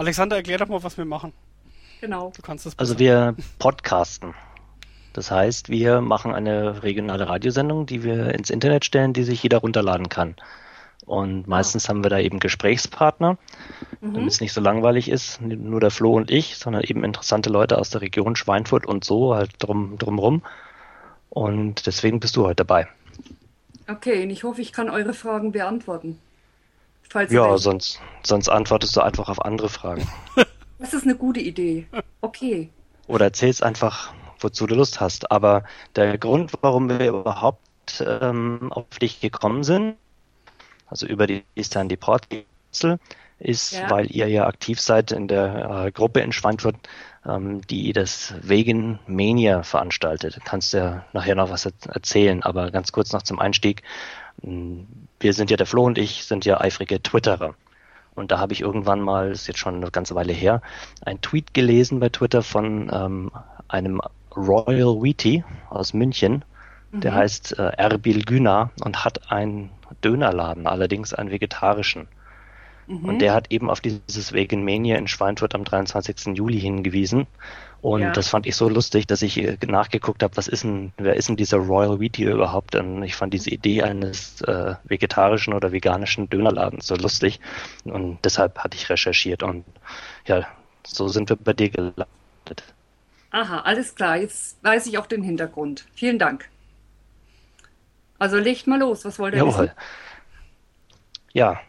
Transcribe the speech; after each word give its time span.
Alexander, 0.00 0.36
erklär 0.36 0.56
doch 0.56 0.68
mal, 0.68 0.82
was 0.82 0.96
wir 0.96 1.04
machen. 1.04 1.34
Genau. 2.00 2.32
Du 2.34 2.40
kannst 2.40 2.64
das 2.64 2.78
Also 2.78 2.98
wir 2.98 3.36
podcasten. 3.58 4.32
Das 5.12 5.30
heißt, 5.30 5.68
wir 5.68 6.00
machen 6.00 6.32
eine 6.32 6.82
regionale 6.82 7.28
Radiosendung, 7.28 7.84
die 7.84 8.02
wir 8.02 8.32
ins 8.34 8.48
Internet 8.48 8.86
stellen, 8.86 9.12
die 9.12 9.24
sich 9.24 9.42
jeder 9.42 9.58
runterladen 9.58 10.08
kann. 10.08 10.36
Und 11.04 11.46
meistens 11.48 11.90
haben 11.90 12.02
wir 12.02 12.08
da 12.08 12.18
eben 12.18 12.38
Gesprächspartner, 12.38 13.36
damit 14.00 14.26
es 14.26 14.40
nicht 14.40 14.54
so 14.54 14.62
langweilig 14.62 15.10
ist, 15.10 15.38
nur 15.42 15.80
der 15.80 15.90
Flo 15.90 16.16
und 16.16 16.30
ich, 16.30 16.56
sondern 16.56 16.82
eben 16.82 17.04
interessante 17.04 17.50
Leute 17.50 17.76
aus 17.76 17.90
der 17.90 18.00
Region 18.00 18.36
Schweinfurt 18.36 18.86
und 18.86 19.04
so 19.04 19.34
halt 19.34 19.50
drum 19.58 19.98
drumrum. 19.98 20.42
Und 21.28 21.86
deswegen 21.86 22.20
bist 22.20 22.36
du 22.36 22.46
heute 22.46 22.64
dabei. 22.64 22.88
Okay, 23.86 24.22
und 24.22 24.30
ich 24.30 24.44
hoffe, 24.44 24.62
ich 24.62 24.72
kann 24.72 24.88
eure 24.88 25.12
Fragen 25.12 25.52
beantworten. 25.52 26.18
Falls 27.10 27.32
Ja, 27.32 27.58
sonst, 27.58 28.00
sonst 28.22 28.48
antwortest 28.48 28.96
du 28.96 29.00
einfach 29.00 29.28
auf 29.28 29.44
andere 29.44 29.68
Fragen. 29.68 30.08
Das 30.78 30.94
ist 30.94 31.04
eine 31.04 31.14
gute 31.14 31.40
Idee. 31.40 31.86
Okay. 32.22 32.70
Oder 33.06 33.26
erzählst 33.26 33.62
einfach, 33.62 34.14
wozu 34.38 34.66
du 34.66 34.74
Lust 34.74 34.98
hast. 34.98 35.30
Aber 35.30 35.64
der 35.94 36.16
Grund, 36.16 36.52
warum 36.62 36.88
wir 36.88 37.06
überhaupt 37.06 38.02
ähm, 38.06 38.72
auf 38.72 38.86
dich 38.98 39.20
gekommen 39.20 39.62
sind, 39.62 39.96
also 40.86 41.04
über 41.06 41.26
die 41.26 41.44
Eastern 41.54 41.90
Deport 41.90 42.26
ist, 43.40 43.72
Ja. 43.72 43.90
weil 43.90 44.10
ihr 44.10 44.28
ja 44.28 44.46
aktiv 44.46 44.80
seid 44.80 45.12
in 45.12 45.28
der 45.28 45.84
äh, 45.86 45.92
Gruppe 45.92 46.20
in 46.20 46.32
Schweinfurt, 46.32 46.76
ähm, 47.26 47.60
die 47.68 47.92
das 47.92 48.32
Vegan 48.40 49.00
Mania 49.06 49.62
veranstaltet. 49.62 50.38
Kannst 50.46 50.72
ja 50.72 51.04
nachher 51.12 51.34
noch 51.34 51.50
was 51.50 51.66
er- 51.66 51.72
erzählen, 51.92 52.42
aber 52.42 52.70
ganz 52.70 52.90
kurz 52.90 53.12
noch 53.12 53.22
zum 53.22 53.38
Einstieg. 53.38 53.82
Wir 54.42 55.32
sind 55.32 55.50
ja, 55.50 55.56
der 55.56 55.66
Flo 55.66 55.84
und 55.84 55.98
ich 55.98 56.24
sind 56.24 56.44
ja 56.44 56.60
eifrige 56.60 57.02
Twitterer. 57.02 57.54
Und 58.14 58.32
da 58.32 58.38
habe 58.38 58.52
ich 58.52 58.60
irgendwann 58.60 59.00
mal, 59.00 59.30
ist 59.30 59.46
jetzt 59.46 59.58
schon 59.58 59.76
eine 59.76 59.90
ganze 59.90 60.14
Weile 60.14 60.32
her, 60.32 60.62
ein 61.04 61.20
Tweet 61.20 61.54
gelesen 61.54 62.00
bei 62.00 62.08
Twitter 62.08 62.42
von 62.42 62.90
ähm, 62.92 63.30
einem 63.68 64.00
Royal 64.36 65.02
Wheaty 65.02 65.44
aus 65.68 65.94
München. 65.94 66.44
Der 66.92 67.14
heißt 67.14 67.56
äh, 67.56 67.70
Erbil 67.76 68.24
Güner 68.24 68.70
und 68.84 69.04
hat 69.04 69.30
einen 69.30 69.70
Dönerladen, 70.02 70.66
allerdings 70.66 71.14
einen 71.14 71.30
vegetarischen. 71.30 72.08
Und 72.90 73.20
der 73.20 73.34
hat 73.34 73.52
eben 73.52 73.70
auf 73.70 73.80
dieses 73.80 74.32
Vegan 74.32 74.64
Mania 74.64 74.96
in 74.96 75.06
Schweinfurt 75.06 75.54
am 75.54 75.62
23. 75.62 76.36
Juli 76.36 76.58
hingewiesen. 76.58 77.28
Und 77.82 78.02
Ja. 78.02 78.10
das 78.12 78.28
fand 78.28 78.46
ich 78.46 78.56
so 78.56 78.68
lustig, 78.68 79.06
dass 79.06 79.22
ich 79.22 79.38
äh, 79.38 79.56
nachgeguckt 79.66 80.22
habe, 80.22 80.36
was 80.36 80.48
ist 80.48 80.64
denn, 80.64 80.92
wer 80.98 81.16
ist 81.16 81.28
denn 81.28 81.36
dieser 81.36 81.56
Royal 81.56 81.98
Wheaty 81.98 82.24
überhaupt? 82.24 82.74
Und 82.74 83.02
ich 83.02 83.16
fand 83.16 83.32
diese 83.32 83.48
Idee 83.50 83.82
eines 83.82 84.42
äh, 84.42 84.74
vegetarischen 84.84 85.54
oder 85.54 85.72
veganischen 85.72 86.28
Dönerladens 86.28 86.86
so 86.86 86.94
lustig. 86.94 87.40
Und 87.84 88.18
deshalb 88.24 88.58
hatte 88.58 88.76
ich 88.76 88.90
recherchiert 88.90 89.42
und 89.42 89.64
ja, 90.26 90.46
so 90.86 91.08
sind 91.08 91.30
wir 91.30 91.36
bei 91.36 91.54
dir 91.54 91.70
gelandet. 91.70 92.06
Aha, 93.30 93.60
alles 93.60 93.94
klar. 93.94 94.16
Jetzt 94.18 94.62
weiß 94.62 94.86
ich 94.86 94.98
auch 94.98 95.06
den 95.06 95.22
Hintergrund. 95.22 95.86
Vielen 95.94 96.18
Dank. 96.18 96.48
Also 98.18 98.36
legt 98.38 98.66
mal 98.66 98.78
los. 98.78 99.04
Was 99.06 99.18
wollt 99.18 99.34
ihr 99.34 99.38
Jawohl. 99.38 99.52
wissen? 99.54 99.70
Ja, 101.32 101.60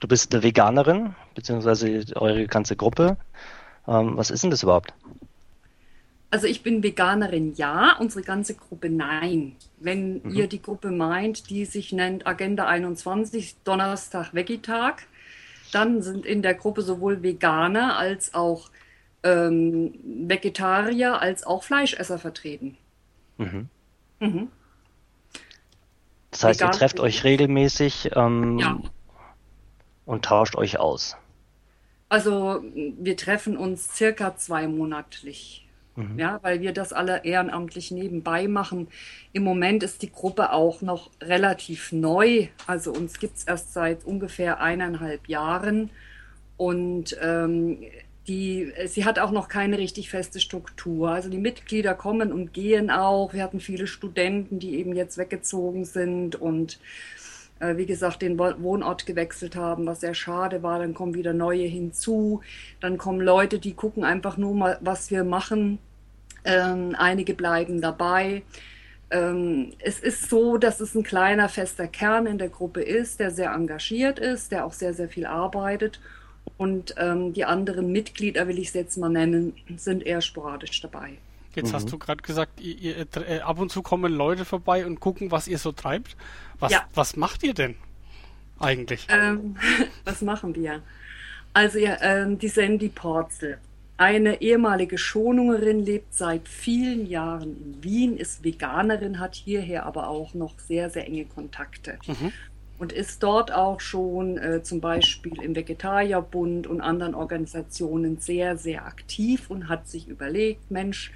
du 0.00 0.08
bist 0.08 0.32
eine 0.34 0.42
Veganerin, 0.42 1.14
beziehungsweise 1.34 2.02
eure 2.16 2.46
ganze 2.46 2.74
Gruppe. 2.74 3.16
Ähm, 3.86 4.16
was 4.16 4.30
ist 4.30 4.42
denn 4.42 4.50
das 4.50 4.62
überhaupt? 4.62 4.92
Also 6.32 6.46
ich 6.46 6.62
bin 6.62 6.82
Veganerin, 6.82 7.54
ja. 7.54 7.96
Unsere 7.98 8.22
ganze 8.24 8.54
Gruppe, 8.54 8.88
nein. 8.88 9.56
Wenn 9.78 10.22
Mhm. 10.22 10.30
ihr 10.34 10.46
die 10.46 10.62
Gruppe 10.62 10.90
meint, 10.90 11.50
die 11.50 11.64
sich 11.64 11.92
nennt 11.92 12.26
Agenda 12.26 12.66
21, 12.66 13.56
Donnerstag 13.64 14.32
Vegitag, 14.32 15.06
dann 15.72 16.02
sind 16.02 16.24
in 16.26 16.42
der 16.42 16.54
Gruppe 16.54 16.82
sowohl 16.82 17.22
Veganer 17.22 17.96
als 17.98 18.34
auch 18.34 18.70
ähm, 19.22 19.92
Vegetarier 20.02 21.20
als 21.20 21.44
auch 21.44 21.62
Fleischesser 21.62 22.18
vertreten. 22.18 22.78
Mhm. 23.36 23.68
Mhm. 24.20 24.48
Das 26.30 26.44
heißt, 26.44 26.60
ihr 26.62 26.68
Vegan- 26.68 26.78
trefft 26.78 27.00
euch 27.00 27.22
regelmäßig 27.24 28.10
ähm, 28.14 28.58
Ja. 28.58 28.80
und 30.06 30.24
tauscht 30.24 30.56
euch 30.56 30.78
aus. 30.78 31.16
Also 32.08 32.62
wir 32.72 33.16
treffen 33.16 33.56
uns 33.58 33.94
circa 33.94 34.36
zweimonatlich. 36.00 36.20
Ja, 36.20 36.38
weil 36.42 36.60
wir 36.60 36.72
das 36.72 36.92
alle 36.92 37.24
ehrenamtlich 37.24 37.90
nebenbei 37.90 38.48
machen. 38.48 38.88
Im 39.32 39.44
Moment 39.44 39.82
ist 39.82 40.02
die 40.02 40.10
Gruppe 40.10 40.52
auch 40.52 40.82
noch 40.82 41.10
relativ 41.20 41.92
neu. 41.92 42.48
Also 42.66 42.92
uns 42.92 43.18
gibt 43.18 43.36
es 43.38 43.44
erst 43.44 43.72
seit 43.72 44.04
ungefähr 44.04 44.60
eineinhalb 44.60 45.28
Jahren. 45.28 45.90
Und 46.56 47.16
ähm, 47.22 47.78
die, 48.28 48.70
sie 48.86 49.04
hat 49.04 49.18
auch 49.18 49.30
noch 49.30 49.48
keine 49.48 49.78
richtig 49.78 50.10
feste 50.10 50.40
Struktur. 50.40 51.10
Also 51.10 51.30
die 51.30 51.38
Mitglieder 51.38 51.94
kommen 51.94 52.32
und 52.32 52.52
gehen 52.52 52.90
auch. 52.90 53.32
Wir 53.32 53.42
hatten 53.42 53.60
viele 53.60 53.86
Studenten, 53.86 54.58
die 54.58 54.78
eben 54.78 54.94
jetzt 54.94 55.16
weggezogen 55.16 55.84
sind 55.84 56.36
und 56.36 56.78
äh, 57.60 57.76
wie 57.76 57.86
gesagt, 57.86 58.22
den 58.22 58.38
Wo- 58.38 58.62
Wohnort 58.62 59.06
gewechselt 59.06 59.56
haben, 59.56 59.86
was 59.86 60.00
sehr 60.00 60.14
schade 60.14 60.62
war. 60.62 60.78
Dann 60.78 60.94
kommen 60.94 61.14
wieder 61.14 61.32
neue 61.32 61.66
hinzu. 61.66 62.42
Dann 62.80 62.98
kommen 62.98 63.20
Leute, 63.20 63.58
die 63.58 63.72
gucken 63.72 64.04
einfach 64.04 64.36
nur 64.36 64.54
mal, 64.54 64.78
was 64.80 65.10
wir 65.10 65.24
machen. 65.24 65.78
Ähm, 66.44 66.94
einige 66.98 67.34
bleiben 67.34 67.80
dabei. 67.80 68.42
Ähm, 69.10 69.72
es 69.80 69.98
ist 69.98 70.30
so, 70.30 70.56
dass 70.56 70.80
es 70.80 70.94
ein 70.94 71.02
kleiner 71.02 71.48
fester 71.48 71.86
Kern 71.88 72.26
in 72.26 72.38
der 72.38 72.48
Gruppe 72.48 72.82
ist, 72.82 73.18
der 73.20 73.30
sehr 73.30 73.52
engagiert 73.52 74.18
ist, 74.18 74.52
der 74.52 74.64
auch 74.64 74.72
sehr, 74.72 74.94
sehr 74.94 75.08
viel 75.08 75.26
arbeitet. 75.26 76.00
Und 76.56 76.94
ähm, 76.96 77.32
die 77.32 77.44
anderen 77.44 77.90
Mitglieder, 77.92 78.46
will 78.48 78.58
ich 78.58 78.68
es 78.68 78.74
jetzt 78.74 78.96
mal 78.98 79.08
nennen, 79.08 79.54
sind 79.76 80.04
eher 80.04 80.20
sporadisch 80.20 80.80
dabei. 80.80 81.14
Jetzt 81.54 81.70
Mhm. 81.70 81.74
hast 81.74 81.92
du 81.92 81.98
gerade 81.98 82.22
gesagt, 82.22 82.60
ihr, 82.60 82.76
ihr, 82.76 83.06
äh, 83.28 83.40
ab 83.40 83.58
und 83.58 83.70
zu 83.72 83.82
kommen 83.82 84.12
Leute 84.12 84.44
vorbei 84.44 84.86
und 84.86 85.00
gucken, 85.00 85.30
was 85.32 85.48
ihr 85.48 85.58
so 85.58 85.72
treibt. 85.72 86.16
Was, 86.60 86.72
Ja. 86.72 86.86
was 86.94 87.16
macht 87.16 87.42
ihr 87.42 87.54
denn 87.54 87.74
eigentlich? 88.60 89.06
Ähm, 89.10 89.56
was 90.04 90.22
machen 90.22 90.54
wir? 90.54 90.82
Also 91.52 91.78
ja, 91.80 91.96
ähm, 92.00 92.38
die 92.38 92.48
Sandy 92.48 92.88
Porzel, 92.88 93.58
eine 94.00 94.40
ehemalige 94.40 94.96
Schonungerin, 94.96 95.84
lebt 95.84 96.14
seit 96.14 96.48
vielen 96.48 97.06
Jahren 97.06 97.54
in 97.62 97.84
Wien, 97.84 98.16
ist 98.16 98.42
Veganerin, 98.42 99.20
hat 99.20 99.34
hierher 99.34 99.84
aber 99.84 100.08
auch 100.08 100.32
noch 100.32 100.58
sehr, 100.58 100.88
sehr 100.88 101.06
enge 101.06 101.26
Kontakte. 101.26 101.98
Und 102.78 102.92
ist 102.92 103.22
dort 103.22 103.52
auch 103.52 103.78
schon 103.80 104.38
äh, 104.38 104.62
zum 104.62 104.80
Beispiel 104.80 105.42
im 105.42 105.54
Vegetarierbund 105.54 106.66
und 106.66 106.80
anderen 106.80 107.14
Organisationen 107.14 108.16
sehr, 108.16 108.56
sehr 108.56 108.86
aktiv 108.86 109.50
und 109.50 109.68
hat 109.68 109.86
sich 109.86 110.08
überlegt, 110.08 110.70
Mensch, 110.70 111.12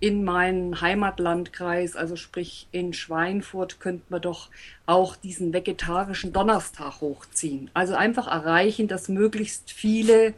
in 0.00 0.24
meinen 0.24 0.80
Heimatlandkreis, 0.80 1.96
also 1.96 2.16
sprich 2.16 2.66
in 2.72 2.92
Schweinfurt, 2.92 3.80
könnten 3.80 4.12
wir 4.12 4.20
doch 4.20 4.50
auch 4.86 5.16
diesen 5.16 5.52
vegetarischen 5.52 6.32
Donnerstag 6.32 7.00
hochziehen. 7.00 7.70
Also 7.72 7.94
einfach 7.94 8.26
erreichen, 8.26 8.86
dass 8.86 9.08
möglichst 9.08 9.70
viele 9.70 10.34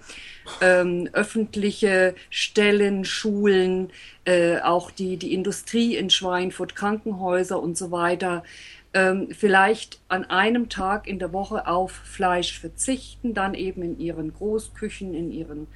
ähm, 0.60 1.08
öffentliche 1.12 2.14
Stellen, 2.30 3.04
Schulen, 3.04 3.90
äh, 4.24 4.60
auch 4.60 4.90
die, 4.90 5.16
die 5.16 5.34
Industrie 5.34 5.96
in 5.96 6.10
Schweinfurt, 6.10 6.76
Krankenhäuser 6.76 7.60
und 7.60 7.76
so 7.76 7.90
weiter, 7.90 8.44
ähm, 8.94 9.28
vielleicht 9.32 9.98
an 10.08 10.24
einem 10.24 10.68
Tag 10.68 11.08
in 11.08 11.18
der 11.18 11.32
Woche 11.32 11.66
auf 11.66 11.90
Fleisch 11.90 12.58
verzichten, 12.58 13.34
dann 13.34 13.54
eben 13.54 13.82
in 13.82 13.98
ihren 13.98 14.32
Großküchen, 14.32 15.12
in 15.12 15.32
ihren 15.32 15.66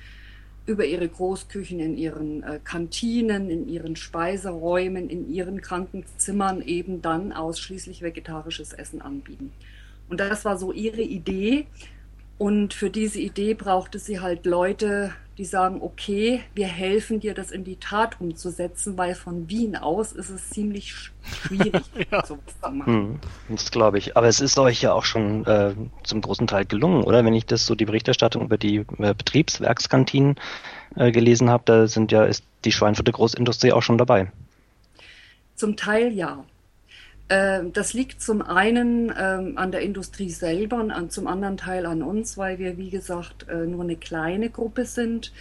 über 0.70 0.84
ihre 0.84 1.08
Großküchen, 1.08 1.80
in 1.80 1.96
ihren 1.96 2.42
äh, 2.42 2.60
Kantinen, 2.62 3.50
in 3.50 3.68
ihren 3.68 3.96
Speiseräumen, 3.96 5.10
in 5.10 5.28
ihren 5.28 5.60
Krankenzimmern 5.60 6.62
eben 6.62 7.02
dann 7.02 7.32
ausschließlich 7.32 8.02
vegetarisches 8.02 8.72
Essen 8.72 9.02
anbieten. 9.02 9.52
Und 10.08 10.20
das 10.20 10.44
war 10.44 10.56
so 10.56 10.72
ihre 10.72 11.02
Idee. 11.02 11.66
Und 12.40 12.72
für 12.72 12.88
diese 12.88 13.20
Idee 13.20 13.52
brauchte 13.52 13.98
sie 13.98 14.20
halt 14.20 14.46
Leute, 14.46 15.12
die 15.36 15.44
sagen, 15.44 15.82
okay, 15.82 16.40
wir 16.54 16.68
helfen 16.68 17.20
dir, 17.20 17.34
das 17.34 17.50
in 17.50 17.64
die 17.64 17.76
Tat 17.76 18.18
umzusetzen, 18.18 18.96
weil 18.96 19.14
von 19.14 19.50
Wien 19.50 19.76
aus 19.76 20.12
ist 20.12 20.30
es 20.30 20.48
ziemlich 20.48 20.90
sch- 20.90 21.10
schwierig, 21.22 21.82
Ja. 22.10 22.24
sowas 22.24 22.40
zu 22.62 22.70
machen. 22.70 22.86
Hm, 22.86 23.20
das 23.50 23.70
glaube 23.70 23.98
ich. 23.98 24.16
Aber 24.16 24.26
es 24.26 24.40
ist 24.40 24.58
euch 24.58 24.80
ja 24.80 24.94
auch 24.94 25.04
schon 25.04 25.44
äh, 25.44 25.74
zum 26.02 26.22
großen 26.22 26.46
Teil 26.46 26.64
gelungen, 26.64 27.04
oder? 27.04 27.26
Wenn 27.26 27.34
ich 27.34 27.44
das 27.44 27.66
so 27.66 27.74
die 27.74 27.84
Berichterstattung 27.84 28.42
über 28.44 28.56
die 28.56 28.86
äh, 28.96 29.12
Betriebswerkskantinen 29.14 30.36
äh, 30.96 31.12
gelesen 31.12 31.50
habe, 31.50 31.64
da 31.66 31.86
sind 31.88 32.10
ja 32.10 32.24
ist 32.24 32.42
die 32.64 32.72
Schweinfurter 32.72 33.12
Großindustrie 33.12 33.72
auch 33.72 33.82
schon 33.82 33.98
dabei. 33.98 34.32
Zum 35.56 35.76
Teil 35.76 36.10
ja. 36.14 36.42
Ähm, 37.30 37.72
Das 37.72 37.94
liegt 37.94 38.20
zum 38.20 38.42
einen 38.42 39.12
ähm, 39.16 39.56
an 39.56 39.70
der 39.70 39.80
Industrie 39.80 40.30
selber 40.30 40.78
und 40.78 41.12
zum 41.12 41.28
anderen 41.28 41.56
Teil 41.56 41.86
an 41.86 42.02
uns, 42.02 42.36
weil 42.36 42.58
wir, 42.58 42.76
wie 42.76 42.90
gesagt, 42.90 43.48
äh, 43.48 43.66
nur 43.66 43.84
eine 43.84 43.96
kleine 43.96 44.50
Gruppe 44.50 44.84
sind 44.84 45.32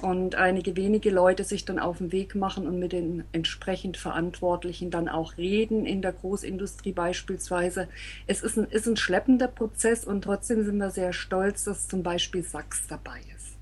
und 0.00 0.34
einige 0.34 0.74
wenige 0.74 1.10
Leute 1.10 1.44
sich 1.44 1.64
dann 1.64 1.78
auf 1.78 1.98
den 1.98 2.12
Weg 2.12 2.34
machen 2.34 2.66
und 2.66 2.78
mit 2.78 2.92
den 2.92 3.24
entsprechend 3.32 3.96
Verantwortlichen 3.96 4.90
dann 4.90 5.08
auch 5.08 5.36
reden, 5.36 5.86
in 5.86 6.02
der 6.02 6.12
Großindustrie 6.12 6.92
beispielsweise. 6.92 7.88
Es 8.26 8.42
ist 8.42 8.56
ein, 8.56 8.64
ist 8.70 8.86
ein 8.86 8.96
schleppender 8.96 9.48
Prozess 9.48 10.04
und 10.04 10.22
trotzdem 10.22 10.64
sind 10.64 10.78
wir 10.78 10.90
sehr 10.90 11.12
stolz, 11.12 11.64
dass 11.64 11.88
zum 11.88 12.02
Beispiel 12.02 12.42
Sachs 12.42 12.86
dabei 12.88 13.20
ist. 13.36 13.56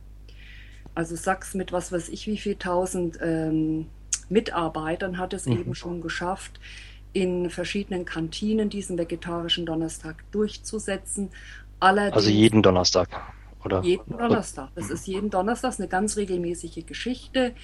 Also 0.95 1.17
Sachs 1.17 1.55
mit 1.55 1.73
was 1.73 1.91
weiß 1.91 2.09
ich 2.11 2.27
wie 2.27 2.39
viel 2.39 2.55
tausend 2.57 3.19
ähm, 3.21 3.87
Mitarbeitern 4.29 5.19
hat 5.19 5.35
es 5.35 5.47
mhm. 5.47 5.59
eben 5.59 5.75
schon 5.75 6.01
geschafft, 6.01 6.61
in 7.13 7.51
verschiedenen 7.51 8.05
Kantinen 8.05 8.71
diesen 8.71 8.97
vegetarischen 8.99 9.67
Donnerstag 9.67 10.25
durchzusetzen. 10.31 11.31
Allerdings, 11.81 12.17
also 12.17 12.31
jeden 12.31 12.63
Donnerstag, 12.63 13.09
oder? 13.65 13.83
Jeden 13.83 14.17
Donnerstag. 14.17 14.71
Das 14.75 14.91
ist 14.91 15.07
jeden 15.07 15.31
Donnerstag 15.31 15.75
eine 15.79 15.89
ganz 15.89 16.17
regelmäßige 16.17 16.87
Geschichte. 16.87 17.55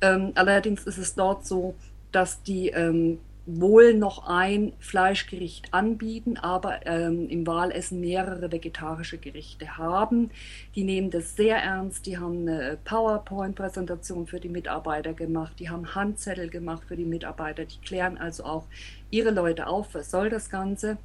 Ähm, 0.00 0.32
allerdings 0.34 0.84
ist 0.84 0.98
es 0.98 1.14
dort 1.14 1.46
so, 1.46 1.74
dass 2.12 2.42
die 2.42 2.68
ähm, 2.68 3.18
wohl 3.46 3.94
noch 3.94 4.26
ein 4.26 4.72
Fleischgericht 4.78 5.74
anbieten, 5.74 6.38
aber 6.38 6.86
ähm, 6.86 7.28
im 7.28 7.46
Wahlessen 7.46 8.00
mehrere 8.00 8.50
vegetarische 8.50 9.18
Gerichte 9.18 9.76
haben. 9.76 10.30
Die 10.74 10.84
nehmen 10.84 11.10
das 11.10 11.36
sehr 11.36 11.58
ernst. 11.58 12.06
Die 12.06 12.18
haben 12.18 12.48
eine 12.48 12.78
PowerPoint-Präsentation 12.84 14.26
für 14.26 14.40
die 14.40 14.48
Mitarbeiter 14.48 15.12
gemacht. 15.12 15.54
Die 15.58 15.68
haben 15.68 15.94
Handzettel 15.94 16.48
gemacht 16.48 16.84
für 16.88 16.96
die 16.96 17.04
Mitarbeiter. 17.04 17.64
Die 17.64 17.78
klären 17.78 18.16
also 18.16 18.44
auch 18.44 18.66
ihre 19.10 19.30
Leute 19.30 19.66
auf, 19.66 19.94
was 19.94 20.10
soll 20.10 20.30
das 20.30 20.48
Ganze. 20.48 20.96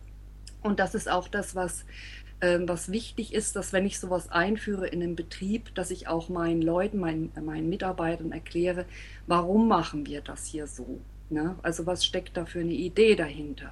Und 0.62 0.80
das 0.80 0.96
ist 0.96 1.10
auch 1.10 1.28
das, 1.28 1.56
was 1.56 1.86
ähm, 2.42 2.70
was 2.70 2.90
wichtig 2.90 3.34
ist, 3.34 3.58
dass 3.58 3.74
wenn 3.74 3.86
ich 3.86 4.00
sowas 4.00 4.32
einführe 4.32 4.88
in 4.88 5.04
einem 5.04 5.16
Betrieb, 5.18 5.76
dass 5.76 5.92
ich 5.92 6.08
auch 6.08 6.30
meinen 6.30 6.62
Leuten, 6.62 6.98
meinen, 6.98 7.32
meinen 7.44 7.68
Mitarbeitern 7.68 8.32
erkläre, 8.32 8.86
warum 9.28 9.68
machen 9.68 10.06
wir 10.06 10.22
das 10.22 10.46
hier 10.46 10.66
so? 10.66 11.02
Ne? 11.30 11.56
Also 11.62 11.86
was 11.86 12.06
steckt 12.06 12.38
da 12.38 12.46
für 12.46 12.60
eine 12.60 12.74
Idee 12.74 13.16
dahinter? 13.16 13.72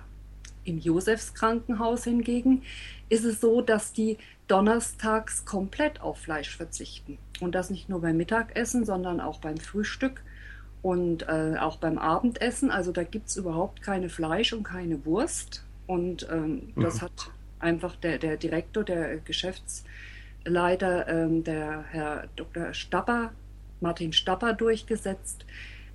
Im 0.64 0.80
Josefs 0.80 1.34
Krankenhaus 1.34 2.04
hingegen 2.04 2.64
ist 3.10 3.24
es 3.24 3.40
so, 3.40 3.62
dass 3.62 3.94
die 3.94 4.18
donnerstags 4.48 5.46
komplett 5.46 6.02
auf 6.02 6.20
Fleisch 6.20 6.56
verzichten. 6.56 7.18
Und 7.40 7.56
das 7.56 7.70
nicht 7.70 7.90
nur 7.90 8.02
beim 8.02 8.18
Mittagessen, 8.18 8.86
sondern 8.86 9.22
auch 9.22 9.40
beim 9.40 9.58
Frühstück 9.58 10.22
und 10.82 11.28
äh, 11.28 11.56
auch 11.60 11.78
beim 11.78 11.98
Abendessen. 11.98 12.70
Also 12.70 12.92
da 12.92 13.04
gibt 13.04 13.30
es 13.30 13.38
überhaupt 13.38 13.82
keine 13.82 14.10
Fleisch 14.10 14.54
und 14.54 14.64
keine 14.64 15.06
Wurst. 15.06 15.64
Und 15.86 16.28
ähm, 16.30 16.74
mhm. 16.76 16.82
das 16.82 17.02
hat 17.02 17.32
einfach 17.60 17.96
der, 17.96 18.18
der 18.18 18.38
Direktor, 18.38 18.84
der 18.84 19.18
Geschäftsleiter, 19.18 21.08
ähm, 21.08 21.44
der 21.44 21.86
Herr 21.90 22.28
Dr. 22.36 22.74
Stapper, 22.74 23.32
Martin 23.80 24.14
Stapper 24.14 24.54
durchgesetzt 24.54 25.46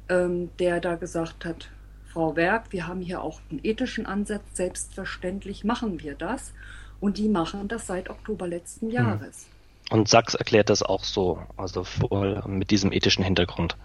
ähm, 0.08 0.50
der 0.58 0.80
da 0.80 0.96
gesagt 0.96 1.44
hat, 1.44 1.70
Frau 2.12 2.36
Werk, 2.36 2.64
wir 2.70 2.86
haben 2.86 3.00
hier 3.00 3.22
auch 3.22 3.40
einen 3.50 3.60
ethischen 3.62 4.04
Ansatz, 4.04 4.42
selbstverständlich 4.52 5.64
machen 5.64 6.02
wir 6.02 6.14
das. 6.14 6.52
Und 7.00 7.18
die 7.18 7.28
machen 7.28 7.68
das 7.68 7.86
seit 7.86 8.10
Oktober 8.10 8.46
letzten 8.46 8.86
hm. 8.86 8.94
Jahres. 8.94 9.46
Und 9.90 10.08
Sachs 10.08 10.34
erklärt 10.34 10.70
das 10.70 10.82
auch 10.82 11.04
so, 11.04 11.42
also 11.56 11.84
voll 11.84 12.42
mit 12.46 12.70
diesem 12.70 12.92
ethischen 12.92 13.24
Hintergrund. 13.24 13.76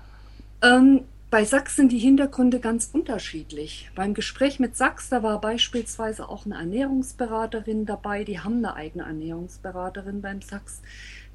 Ähm, 0.61 1.01
bei 1.37 1.45
Sachs 1.45 1.75
sind 1.75 1.91
die 1.91 1.99
Hintergründe 1.99 2.59
ganz 2.59 2.89
unterschiedlich. 2.91 3.91
Beim 3.93 4.15
Gespräch 4.15 4.59
mit 4.59 4.75
Sachs, 4.75 5.09
da 5.09 5.21
war 5.21 5.39
beispielsweise 5.39 6.29
auch 6.29 6.47
eine 6.47 6.55
Ernährungsberaterin 6.55 7.85
dabei, 7.85 8.23
die 8.23 8.39
haben 8.39 8.57
eine 8.57 8.73
eigene 8.73 9.03
Ernährungsberaterin 9.03 10.23
beim 10.23 10.41
Sachs. 10.41 10.81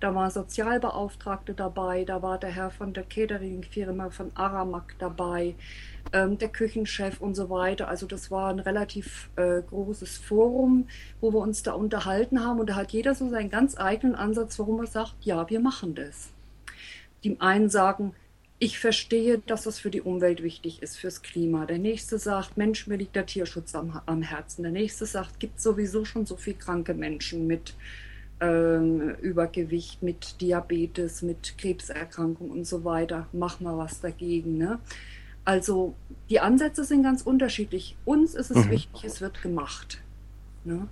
Da 0.01 0.13
war 0.13 0.33
Sozialbeauftragte 0.33 1.55
dabei, 1.55 2.03
da 2.03 2.21
war 2.21 2.37
der 2.39 2.51
Herr 2.51 2.73
von 2.73 2.93
der 2.93 3.05
Catering-Firma 3.05 4.11
von 4.11 4.33
Aramak 4.35 4.97
dabei, 4.99 5.55
ähm, 6.13 6.37
der 6.37 6.49
Küchenchef 6.49 7.21
und 7.21 7.37
so 7.37 7.49
weiter. 7.49 7.87
Also 7.87 8.09
das 8.09 8.29
war 8.29 8.51
ein 8.51 8.59
relativ 8.59 9.31
äh, 9.37 9.63
großes 9.63 10.19
Forum, 10.19 10.89
wo 11.21 11.33
wir 11.33 11.39
uns 11.39 11.63
da 11.63 11.75
unterhalten 11.75 12.45
haben 12.45 12.59
und 12.59 12.71
da 12.71 12.75
hat 12.75 12.91
jeder 12.91 13.15
so 13.15 13.29
seinen 13.29 13.51
ganz 13.51 13.79
eigenen 13.79 14.17
Ansatz, 14.17 14.59
warum 14.59 14.81
er 14.81 14.89
sagt, 14.89 15.15
ja, 15.21 15.49
wir 15.49 15.61
machen 15.61 15.95
das. 15.95 16.31
Die 17.23 17.41
einen 17.41 17.71
sagen, 17.71 18.17
ich 18.63 18.79
verstehe, 18.79 19.39
dass 19.39 19.65
das 19.65 19.81
für 19.81 19.91
die 19.91 20.03
Umwelt 20.03 20.41
wichtig 20.41 20.83
ist, 20.83 20.97
fürs 20.97 21.23
Klima. 21.23 21.67
Der 21.67 21.79
nächste 21.79 22.17
sagt, 22.17 22.57
Mensch, 22.57 22.87
mir 22.87 22.97
liegt 22.97 23.17
der 23.17 23.27
Tierschutz 23.27 23.75
am, 23.75 24.01
am 24.07 24.23
Herzen. 24.23 24.63
Der 24.63 24.71
nächste 24.71 25.05
sagt, 25.05 25.41
gibt 25.41 25.61
sowieso 25.61 26.05
schon 26.05 26.27
so 26.27 26.37
viele 26.37 26.59
kranke 26.59 26.95
Menschen 26.95 27.49
mit 27.49 27.75
ähm, 28.41 29.17
Übergewicht, 29.21 30.05
mit 30.05 30.41
Diabetes, 30.41 31.23
mit 31.23 31.59
Krebserkrankung 31.59 32.53
und 32.53 32.65
so 32.65 32.85
weiter. 32.85 33.27
Mach 33.33 33.59
mal 33.59 33.77
was 33.77 34.01
dagegen. 34.01 34.59
Ne? 34.59 34.79
Also 35.45 35.97
die 36.31 36.39
Ansätze 36.39 36.85
sind 36.85 37.03
ganz 37.03 37.23
unterschiedlich. 37.23 37.97
Uns 38.05 38.37
ist 38.37 38.53
es 38.53 38.67
mhm. 38.67 38.71
wichtig, 38.71 39.03
es 39.03 39.21
wird 39.21 39.43
gemacht. 39.43 40.01
Ne? 40.63 40.87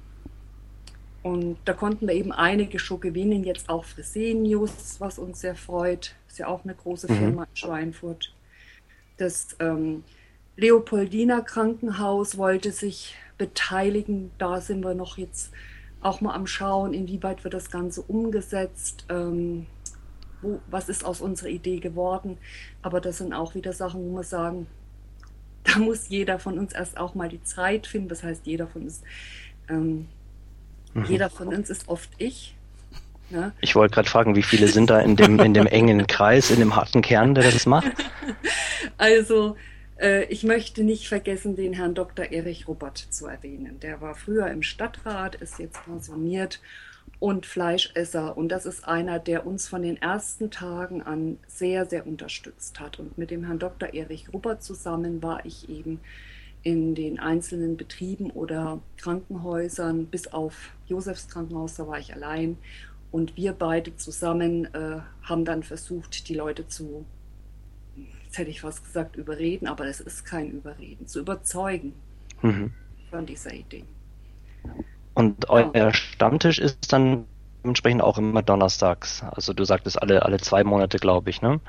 Und 1.22 1.58
da 1.66 1.74
konnten 1.74 2.08
wir 2.08 2.14
eben 2.14 2.32
einige 2.32 2.78
schon 2.78 3.00
gewinnen, 3.00 3.44
jetzt 3.44 3.68
auch 3.68 3.84
Fresenius, 3.84 4.96
was 5.00 5.18
uns 5.18 5.40
sehr 5.40 5.54
freut. 5.54 6.14
Ist 6.28 6.38
ja 6.38 6.46
auch 6.46 6.64
eine 6.64 6.74
große 6.74 7.12
mhm. 7.12 7.16
Firma 7.16 7.42
in 7.44 7.56
Schweinfurt. 7.56 8.34
Das 9.18 9.54
ähm, 9.60 10.02
Leopoldiner 10.56 11.42
Krankenhaus 11.42 12.38
wollte 12.38 12.72
sich 12.72 13.16
beteiligen. 13.36 14.30
Da 14.38 14.60
sind 14.60 14.82
wir 14.82 14.94
noch 14.94 15.18
jetzt 15.18 15.52
auch 16.00 16.22
mal 16.22 16.34
am 16.34 16.46
Schauen, 16.46 16.94
inwieweit 16.94 17.44
wird 17.44 17.52
das 17.52 17.70
Ganze 17.70 18.00
umgesetzt, 18.00 19.04
ähm, 19.10 19.66
wo, 20.40 20.60
was 20.70 20.88
ist 20.88 21.04
aus 21.04 21.20
unserer 21.20 21.50
Idee 21.50 21.80
geworden. 21.80 22.38
Aber 22.80 23.02
das 23.02 23.18
sind 23.18 23.34
auch 23.34 23.54
wieder 23.54 23.74
Sachen, 23.74 24.00
wo 24.10 24.16
wir 24.16 24.22
sagen, 24.22 24.66
da 25.64 25.78
muss 25.78 26.08
jeder 26.08 26.38
von 26.38 26.58
uns 26.58 26.72
erst 26.72 26.96
auch 26.96 27.14
mal 27.14 27.28
die 27.28 27.42
Zeit 27.42 27.86
finden. 27.86 28.08
Das 28.08 28.22
heißt, 28.22 28.46
jeder 28.46 28.66
von 28.66 28.82
uns, 28.82 29.02
ähm, 29.68 30.08
mhm. 30.94 31.04
jeder 31.04 31.30
von 31.30 31.48
uns 31.48 31.70
ist 31.70 31.88
oft 31.88 32.10
ich. 32.18 32.54
Ne? 33.30 33.52
Ich 33.60 33.76
wollte 33.76 33.94
gerade 33.94 34.08
fragen, 34.08 34.34
wie 34.34 34.42
viele 34.42 34.66
sind 34.66 34.90
da 34.90 35.00
in 35.00 35.16
dem, 35.16 35.38
in 35.38 35.54
dem 35.54 35.66
engen 35.66 36.06
Kreis, 36.06 36.50
in 36.50 36.58
dem 36.58 36.74
harten 36.74 37.00
Kern, 37.00 37.34
der 37.34 37.50
das 37.50 37.66
macht? 37.66 37.92
Also 38.96 39.56
äh, 39.98 40.24
ich 40.24 40.42
möchte 40.42 40.82
nicht 40.82 41.08
vergessen, 41.08 41.56
den 41.56 41.72
Herrn 41.72 41.94
Dr. 41.94 42.26
Erich 42.26 42.68
Ruppert 42.68 42.98
zu 42.98 43.26
erwähnen. 43.26 43.78
Der 43.80 44.00
war 44.00 44.14
früher 44.14 44.48
im 44.48 44.62
Stadtrat, 44.62 45.36
ist 45.36 45.58
jetzt 45.58 45.84
pensioniert 45.84 46.60
und 47.18 47.46
Fleischesser. 47.46 48.36
Und 48.36 48.48
das 48.48 48.66
ist 48.66 48.86
einer, 48.86 49.18
der 49.18 49.46
uns 49.46 49.68
von 49.68 49.82
den 49.82 50.00
ersten 50.00 50.50
Tagen 50.50 51.02
an 51.02 51.38
sehr, 51.46 51.86
sehr 51.86 52.06
unterstützt 52.06 52.80
hat. 52.80 52.98
Und 52.98 53.18
mit 53.18 53.30
dem 53.30 53.44
Herrn 53.44 53.58
Dr. 53.58 53.92
Erich 53.94 54.32
Ruppert 54.32 54.62
zusammen 54.62 55.22
war 55.22 55.44
ich 55.44 55.68
eben 55.68 56.00
in 56.62 56.94
den 56.94 57.18
einzelnen 57.18 57.76
Betrieben 57.76 58.30
oder 58.30 58.80
Krankenhäusern, 58.98 60.06
bis 60.06 60.28
auf 60.28 60.72
Josefs 60.86 61.28
Krankenhaus, 61.28 61.76
da 61.76 61.86
war 61.86 61.98
ich 61.98 62.12
allein. 62.14 62.58
Und 63.10 63.36
wir 63.36 63.52
beide 63.52 63.96
zusammen 63.96 64.66
äh, 64.74 65.00
haben 65.22 65.44
dann 65.44 65.62
versucht, 65.62 66.28
die 66.28 66.34
Leute 66.34 66.68
zu 66.68 67.04
jetzt 68.30 68.38
hätte 68.38 68.50
ich 68.50 68.62
was 68.62 68.84
gesagt, 68.84 69.16
überreden, 69.16 69.66
aber 69.66 69.86
es 69.86 70.00
ist 70.00 70.24
kein 70.24 70.52
Überreden, 70.52 71.08
zu 71.08 71.18
überzeugen 71.18 71.94
mhm. 72.42 72.72
von 73.10 73.26
dieser 73.26 73.52
Idee. 73.52 73.84
Und 75.14 75.50
euer 75.50 75.72
ja. 75.74 75.92
Stammtisch 75.92 76.60
ist 76.60 76.92
dann 76.92 77.24
entsprechend 77.64 78.02
auch 78.02 78.18
immer 78.18 78.42
donnerstags. 78.42 79.24
Also 79.32 79.52
du 79.52 79.64
sagtest 79.64 80.00
alle, 80.00 80.24
alle 80.24 80.38
zwei 80.38 80.62
Monate, 80.62 80.98
glaube 80.98 81.28
ich, 81.30 81.42
ne? 81.42 81.60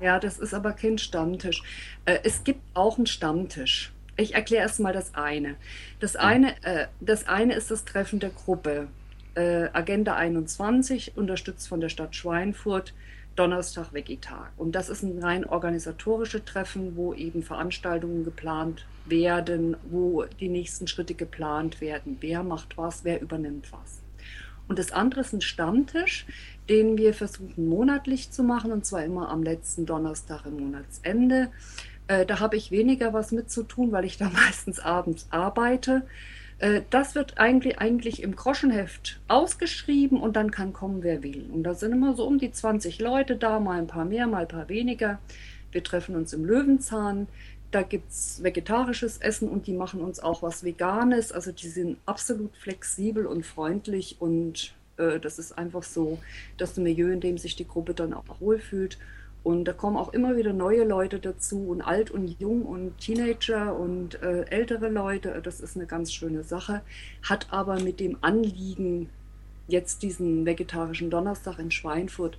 Ja, 0.00 0.18
das 0.18 0.40
ist 0.40 0.54
aber 0.54 0.72
kein 0.72 0.98
Stammtisch. 0.98 1.62
Äh, 2.04 2.18
es 2.24 2.42
gibt 2.42 2.62
auch 2.74 2.96
einen 2.96 3.06
Stammtisch. 3.06 3.92
Ich 4.22 4.34
erkläre 4.34 4.62
erst 4.62 4.78
mal 4.78 4.92
das 4.92 5.14
eine. 5.14 5.56
Das 5.98 6.14
eine, 6.14 6.54
äh, 6.62 6.86
das 7.00 7.26
eine 7.26 7.54
ist 7.54 7.72
das 7.72 7.84
Treffen 7.84 8.20
der 8.20 8.30
Gruppe. 8.30 8.86
Äh, 9.34 9.68
Agenda 9.72 10.14
21, 10.14 11.16
unterstützt 11.16 11.68
von 11.68 11.80
der 11.80 11.88
Stadt 11.88 12.14
Schweinfurt. 12.14 12.94
Donnerstag 13.34 13.94
Veggie-Tag. 13.94 14.52
Und 14.58 14.72
das 14.74 14.90
ist 14.90 15.02
ein 15.02 15.18
rein 15.18 15.46
organisatorisches 15.46 16.44
Treffen, 16.44 16.96
wo 16.96 17.14
eben 17.14 17.42
Veranstaltungen 17.42 18.24
geplant 18.24 18.84
werden, 19.06 19.74
wo 19.90 20.24
die 20.24 20.50
nächsten 20.50 20.86
Schritte 20.86 21.14
geplant 21.14 21.80
werden. 21.80 22.18
Wer 22.20 22.42
macht 22.42 22.76
was, 22.76 23.04
wer 23.04 23.22
übernimmt 23.22 23.72
was. 23.72 24.02
Und 24.68 24.78
das 24.78 24.92
andere 24.92 25.22
ist 25.22 25.32
ein 25.32 25.40
Stammtisch, 25.40 26.26
den 26.68 26.96
wir 26.98 27.14
versuchen 27.14 27.68
monatlich 27.68 28.30
zu 28.30 28.42
machen, 28.42 28.70
und 28.70 28.84
zwar 28.86 29.02
immer 29.04 29.30
am 29.30 29.42
letzten 29.42 29.86
Donnerstag 29.86 30.46
im 30.46 30.58
Monatsende. 30.58 31.50
Äh, 32.12 32.26
da 32.26 32.40
habe 32.40 32.56
ich 32.56 32.70
weniger 32.70 33.14
was 33.14 33.32
mit 33.32 33.50
zu 33.50 33.62
tun, 33.62 33.90
weil 33.92 34.04
ich 34.04 34.18
da 34.18 34.28
meistens 34.32 34.80
abends 34.80 35.26
arbeite. 35.30 36.02
Äh, 36.58 36.82
das 36.90 37.14
wird 37.14 37.38
eigentlich, 37.38 37.78
eigentlich 37.78 38.22
im 38.22 38.36
Groschenheft 38.36 39.20
ausgeschrieben 39.28 40.20
und 40.20 40.36
dann 40.36 40.50
kann 40.50 40.72
kommen, 40.72 41.02
wer 41.02 41.22
will. 41.22 41.46
Und 41.50 41.62
da 41.62 41.74
sind 41.74 41.92
immer 41.92 42.14
so 42.14 42.26
um 42.26 42.38
die 42.38 42.52
20 42.52 43.00
Leute 43.00 43.36
da, 43.36 43.60
mal 43.60 43.78
ein 43.78 43.86
paar 43.86 44.04
mehr, 44.04 44.26
mal 44.26 44.42
ein 44.42 44.48
paar 44.48 44.68
weniger. 44.68 45.20
Wir 45.70 45.82
treffen 45.82 46.14
uns 46.14 46.34
im 46.34 46.44
Löwenzahn. 46.44 47.28
Da 47.70 47.80
gibt 47.80 48.10
es 48.10 48.42
vegetarisches 48.42 49.16
Essen 49.16 49.48
und 49.48 49.66
die 49.66 49.72
machen 49.72 50.02
uns 50.02 50.20
auch 50.20 50.42
was 50.42 50.62
Veganes. 50.62 51.32
Also 51.32 51.52
die 51.52 51.68
sind 51.68 51.96
absolut 52.04 52.54
flexibel 52.58 53.24
und 53.24 53.46
freundlich 53.46 54.16
und 54.20 54.74
äh, 54.98 55.18
das 55.18 55.38
ist 55.38 55.56
einfach 55.56 55.82
so 55.82 56.18
das 56.58 56.76
Milieu, 56.76 57.10
in 57.10 57.20
dem 57.20 57.38
sich 57.38 57.56
die 57.56 57.66
Gruppe 57.66 57.94
dann 57.94 58.12
auch 58.12 58.24
wohlfühlt. 58.40 58.98
Und 59.44 59.64
da 59.64 59.72
kommen 59.72 59.96
auch 59.96 60.12
immer 60.12 60.36
wieder 60.36 60.52
neue 60.52 60.84
Leute 60.84 61.18
dazu 61.18 61.68
und 61.68 61.82
alt 61.82 62.10
und 62.10 62.38
jung 62.38 62.62
und 62.62 62.98
Teenager 62.98 63.76
und 63.76 64.22
äh, 64.22 64.42
ältere 64.44 64.88
Leute. 64.88 65.40
Das 65.42 65.60
ist 65.60 65.76
eine 65.76 65.86
ganz 65.86 66.12
schöne 66.12 66.44
Sache. 66.44 66.82
Hat 67.22 67.48
aber 67.50 67.80
mit 67.80 67.98
dem 67.98 68.18
Anliegen, 68.20 69.08
jetzt 69.66 70.02
diesen 70.02 70.46
vegetarischen 70.46 71.10
Donnerstag 71.10 71.58
in 71.58 71.70
Schweinfurt, 71.70 72.38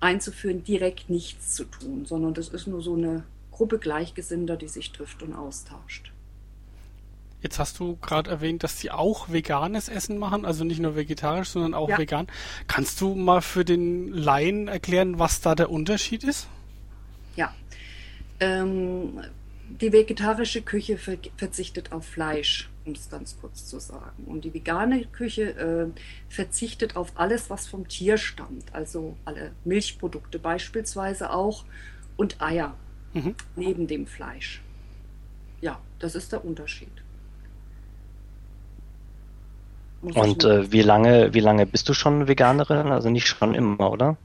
einzuführen, 0.00 0.64
direkt 0.64 1.10
nichts 1.10 1.54
zu 1.54 1.64
tun, 1.64 2.06
sondern 2.06 2.34
das 2.34 2.48
ist 2.48 2.66
nur 2.66 2.82
so 2.82 2.94
eine 2.94 3.22
Gruppe 3.52 3.78
Gleichgesinnter, 3.78 4.56
die 4.56 4.68
sich 4.68 4.90
trifft 4.90 5.22
und 5.22 5.34
austauscht. 5.34 6.12
Jetzt 7.42 7.58
hast 7.58 7.80
du 7.80 7.96
gerade 7.96 8.30
erwähnt, 8.30 8.62
dass 8.62 8.78
sie 8.78 8.90
auch 8.90 9.30
veganes 9.30 9.88
Essen 9.88 10.18
machen, 10.18 10.44
also 10.44 10.62
nicht 10.62 10.80
nur 10.80 10.94
vegetarisch, 10.94 11.48
sondern 11.48 11.74
auch 11.74 11.88
ja. 11.88 11.98
vegan. 11.98 12.28
Kannst 12.68 13.00
du 13.00 13.16
mal 13.16 13.42
für 13.42 13.64
den 13.64 14.12
Laien 14.12 14.68
erklären, 14.68 15.18
was 15.18 15.40
da 15.40 15.54
der 15.56 15.70
Unterschied 15.70 16.22
ist? 16.22 16.46
Ja. 17.34 17.52
Ähm, 18.38 19.20
die 19.80 19.92
vegetarische 19.92 20.62
Küche 20.62 20.98
verzichtet 21.36 21.90
auf 21.90 22.06
Fleisch, 22.06 22.70
um 22.84 22.92
es 22.92 23.10
ganz 23.10 23.36
kurz 23.40 23.66
zu 23.66 23.80
sagen. 23.80 24.24
Und 24.26 24.44
die 24.44 24.54
vegane 24.54 25.04
Küche 25.06 25.50
äh, 25.50 26.00
verzichtet 26.28 26.94
auf 26.94 27.12
alles, 27.16 27.50
was 27.50 27.66
vom 27.66 27.88
Tier 27.88 28.18
stammt, 28.18 28.72
also 28.72 29.16
alle 29.24 29.52
Milchprodukte 29.64 30.38
beispielsweise 30.38 31.32
auch 31.32 31.64
und 32.16 32.40
Eier 32.40 32.76
mhm. 33.14 33.34
neben 33.56 33.86
dem 33.88 34.06
Fleisch. 34.06 34.60
Ja, 35.60 35.80
das 35.98 36.14
ist 36.14 36.32
der 36.32 36.44
Unterschied. 36.44 37.01
Und 40.02 40.44
äh, 40.44 40.72
wie 40.72 40.82
lange, 40.82 41.32
wie 41.32 41.40
lange 41.40 41.64
bist 41.64 41.88
du 41.88 41.94
schon 41.94 42.26
Veganerin? 42.26 42.88
Also 42.88 43.08
nicht 43.08 43.28
schon 43.28 43.54
immer, 43.54 43.90
oder? 43.90 44.16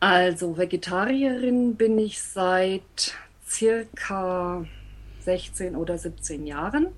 Also 0.00 0.58
Vegetarierin 0.58 1.76
bin 1.76 1.98
ich 1.98 2.20
seit 2.20 3.14
circa 3.46 4.64
16 5.20 5.76
oder 5.76 5.96
17 5.96 6.46
Jahren. 6.46 6.88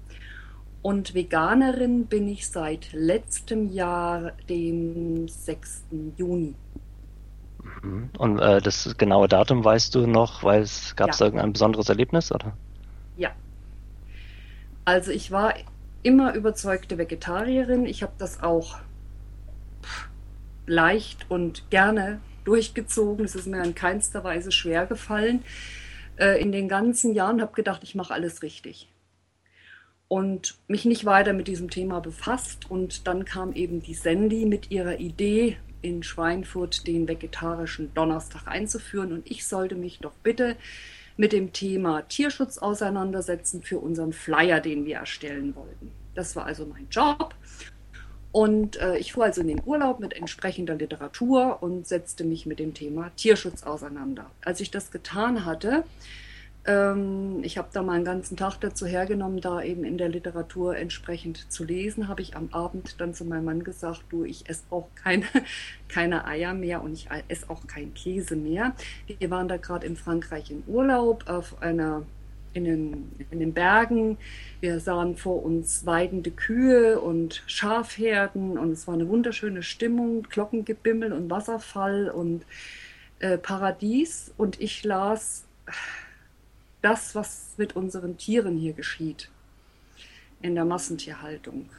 Und 0.83 1.15
Veganerin 1.15 2.07
bin 2.07 2.29
ich 2.29 2.49
seit 2.49 2.93
letztem 2.93 3.73
Jahr, 3.73 4.33
dem 4.49 5.29
6. 5.29 5.85
Juni. 6.17 6.55
Mhm. 7.83 8.11
Und 8.19 8.39
äh, 8.39 8.61
das 8.61 8.97
genaue 8.99 9.29
Datum 9.29 9.65
weißt 9.65 9.95
du 9.95 10.07
noch, 10.07 10.43
weil 10.43 10.63
es 10.63 10.97
gab 10.97 11.11
es 11.11 11.21
ja. 11.21 11.27
irgendein 11.27 11.53
besonderes 11.53 11.89
Erlebnis, 11.89 12.33
oder? 12.33 12.57
Ja. 13.17 13.31
Also 14.85 15.11
ich 15.11 15.31
war 15.31 15.55
immer 16.05 16.35
überzeugte 16.35 16.99
Vegetarierin. 16.99 17.87
Ich 17.87 18.05
habe 18.05 18.13
das 18.19 18.43
auch 18.43 18.79
leicht 20.67 21.27
und 21.29 21.69
gerne 21.71 22.21
durchgezogen. 22.45 23.25
Es 23.25 23.35
ist 23.35 23.47
mir 23.47 23.65
in 23.65 23.75
keinster 23.75 24.23
Weise 24.23 24.53
schwer 24.53 24.87
gefallen. 24.87 25.43
Äh, 26.17 26.41
in 26.41 26.53
den 26.53 26.69
ganzen 26.69 27.15
Jahren 27.15 27.41
habe 27.41 27.55
gedacht, 27.55 27.83
ich 27.83 27.95
mache 27.95 28.15
alles 28.15 28.43
richtig. 28.43 28.89
Und 30.07 30.57
mich 30.69 30.85
nicht 30.85 31.07
weiter 31.07 31.33
mit 31.33 31.49
diesem 31.49 31.71
Thema 31.71 32.01
befasst. 32.01 32.71
Und 32.71 33.07
dann 33.09 33.25
kam 33.25 33.55
eben 33.55 33.83
die 33.83 33.95
Sandy 33.95 34.45
mit 34.45 34.71
ihrer 34.71 35.01
Idee, 35.01 35.57
in 35.81 36.03
Schweinfurt 36.03 36.87
den 36.87 37.09
vegetarischen 37.09 37.93
Donnerstag 37.95 38.47
einzuführen. 38.47 39.13
Und 39.13 39.31
ich 39.31 39.47
sollte 39.47 39.75
mich 39.75 39.99
doch 39.99 40.15
bitte 40.23 40.57
mit 41.17 41.33
dem 41.33 41.53
Thema 41.53 42.03
Tierschutz 42.03 42.59
auseinandersetzen 42.59 43.63
für 43.63 43.79
unseren 43.79 44.13
Flyer, 44.13 44.61
den 44.61 44.85
wir 44.85 44.97
erstellen 44.97 45.55
wollten. 45.55 45.93
Das 46.15 46.37
war 46.37 46.47
also 46.47 46.67
mein 46.67 46.89
Job. 46.91 47.35
Und 48.33 48.81
äh, 48.81 48.99
ich 48.99 49.13
fuhr 49.13 49.25
also 49.25 49.43
in 49.43 49.47
den 49.47 49.63
Urlaub 49.65 50.01
mit 50.01 50.13
entsprechender 50.13 50.75
Literatur 50.75 51.63
und 51.63 51.87
setzte 51.87 52.25
mich 52.25 52.47
mit 52.47 52.59
dem 52.59 52.75
Thema 52.75 53.13
Tierschutz 53.15 53.63
auseinander. 53.63 54.29
Als 54.45 54.59
ich 54.59 54.73
das 54.73 54.91
getan 54.91 55.45
hatte, 55.45 55.85
ähm, 56.67 57.41
ich 57.43 57.59
habe 57.59 57.69
da 57.73 57.83
mal 57.83 57.95
einen 57.95 58.05
ganzen 58.05 58.37
Tag 58.37 58.59
dazu 58.61 58.87
hergenommen, 58.87 59.41
da 59.41 59.63
eben 59.63 59.85
in 59.85 59.99
der 59.99 60.09
Literatur 60.09 60.77
entsprechend 60.77 61.53
zu 61.53 61.65
lesen, 61.65 62.09
habe 62.09 62.23
ich 62.23 62.37
am 62.37 62.49
Abend 62.53 63.01
dann 63.01 63.13
zu 63.13 63.25
meinem 63.25 63.45
Mann 63.45 63.65
gesagt, 63.65 64.05
du, 64.11 64.25
ich 64.25 64.49
esse 64.49 64.65
auch 64.71 64.89
keine, 64.95 65.25
keine 65.89 66.27
Eier 66.27 66.55
mehr 66.55 66.83
und 66.83 66.95
ich 66.95 67.09
esse 67.29 67.51
auch 67.51 67.67
keinen 67.67 67.93
Käse 67.95 68.37
mehr. 68.37 68.75
Wir 69.07 69.31
waren 69.31 69.49
da 69.49 69.59
gerade 69.59 69.87
in 69.87 69.97
Frankreich 69.97 70.51
im 70.51 70.63
Urlaub 70.67 71.29
auf 71.29 71.61
einer 71.63 72.05
in 72.55 72.65
den, 72.65 73.13
in 73.31 73.41
den 73.41 73.53
Bergen. 73.53 74.17
Wir 74.61 74.81
sahen 74.81 75.17
vor 75.17 75.43
uns 75.43 75.85
weidende 75.87 76.31
Kühe 76.31 77.01
und 77.01 77.43
Schafherden 77.47 78.57
und 78.57 78.71
es 78.71 78.87
war 78.87 78.95
eine 78.95 79.09
wunderschöne 79.09 79.63
Stimmung, 79.63 80.23
Glockengebimmel 80.23 81.13
und 81.13 81.29
Wasserfall 81.31 82.09
und 82.09 82.45
äh, 83.19 83.39
Paradies. 83.39 84.33
Und 84.37 84.61
ich 84.61 84.85
las 84.85 85.45
das, 86.85 87.15
was 87.15 87.55
mit 87.57 87.77
unseren 87.77 88.19
Tieren 88.19 88.59
hier 88.59 88.75
geschieht 88.75 89.31
in 90.43 90.55
der 90.55 90.67
Massentierhaltung. 90.67 91.71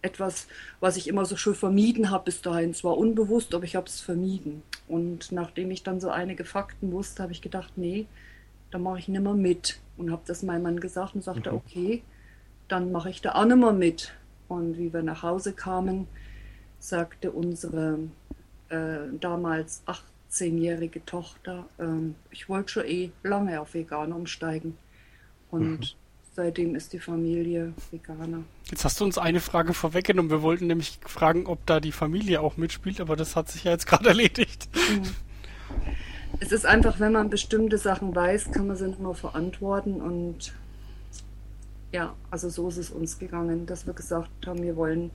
Etwas, 0.00 0.46
was 0.80 0.96
ich 0.96 1.06
immer 1.06 1.26
so 1.26 1.36
schön 1.36 1.54
vermieden 1.54 2.10
habe 2.10 2.24
bis 2.24 2.40
dahin. 2.40 2.72
Zwar 2.72 2.96
unbewusst, 2.96 3.54
aber 3.54 3.64
ich 3.64 3.76
habe 3.76 3.86
es 3.86 4.00
vermieden. 4.00 4.62
Und 4.88 5.32
nachdem 5.32 5.70
ich 5.70 5.82
dann 5.82 6.00
so 6.00 6.08
einige 6.08 6.44
Fakten 6.44 6.92
wusste, 6.92 7.22
habe 7.22 7.32
ich 7.32 7.42
gedacht, 7.42 7.74
nee, 7.76 8.06
da 8.70 8.78
mache 8.78 8.98
ich 8.98 9.08
nimmer 9.08 9.34
mit. 9.34 9.80
Und 9.98 10.10
habe 10.10 10.22
das 10.26 10.42
meinem 10.42 10.62
Mann 10.62 10.80
gesagt 10.80 11.14
und 11.14 11.22
sagte, 11.22 11.50
mhm. 11.50 11.56
okay, 11.56 12.02
dann 12.68 12.90
mache 12.90 13.10
ich 13.10 13.20
da 13.20 13.34
auch 13.34 13.44
nimmer 13.44 13.72
mit. 13.72 14.14
Und 14.48 14.78
wie 14.78 14.92
wir 14.92 15.02
nach 15.02 15.22
Hause 15.22 15.52
kamen, 15.52 16.06
sagte 16.78 17.30
unsere 17.30 17.98
äh, 18.70 18.96
damals 19.20 19.82
acht 19.86 20.13
18-jährige 20.34 21.04
Tochter. 21.04 21.66
Ähm, 21.78 22.14
ich 22.30 22.48
wollte 22.48 22.72
schon 22.72 22.84
eh 22.86 23.10
lange 23.22 23.60
auf 23.60 23.74
vegan 23.74 24.12
umsteigen. 24.12 24.76
Und 25.50 25.80
mhm. 25.80 25.86
seitdem 26.34 26.74
ist 26.74 26.92
die 26.92 26.98
Familie 26.98 27.72
Veganer. 27.90 28.44
Jetzt 28.70 28.84
hast 28.84 29.00
du 29.00 29.04
uns 29.04 29.18
eine 29.18 29.40
Frage 29.40 29.74
vorweggenommen. 29.74 30.30
Wir 30.30 30.42
wollten 30.42 30.66
nämlich 30.66 30.98
fragen, 31.06 31.46
ob 31.46 31.64
da 31.66 31.80
die 31.80 31.92
Familie 31.92 32.40
auch 32.40 32.56
mitspielt, 32.56 33.00
aber 33.00 33.16
das 33.16 33.36
hat 33.36 33.50
sich 33.50 33.64
ja 33.64 33.72
jetzt 33.72 33.86
gerade 33.86 34.08
erledigt. 34.08 34.68
Mhm. 34.74 35.02
Es 36.40 36.50
ist 36.50 36.66
einfach, 36.66 36.98
wenn 36.98 37.12
man 37.12 37.30
bestimmte 37.30 37.78
Sachen 37.78 38.14
weiß, 38.14 38.50
kann 38.50 38.66
man 38.66 38.76
sie 38.76 38.88
nicht 38.88 39.00
mehr 39.00 39.14
verantworten. 39.14 40.00
Und 40.00 40.52
ja, 41.92 42.14
also 42.30 42.48
so 42.48 42.68
ist 42.68 42.76
es 42.76 42.90
uns 42.90 43.18
gegangen, 43.20 43.66
dass 43.66 43.86
wir 43.86 43.94
gesagt 43.94 44.46
haben, 44.46 44.62
wir 44.62 44.74
wollen 44.74 45.12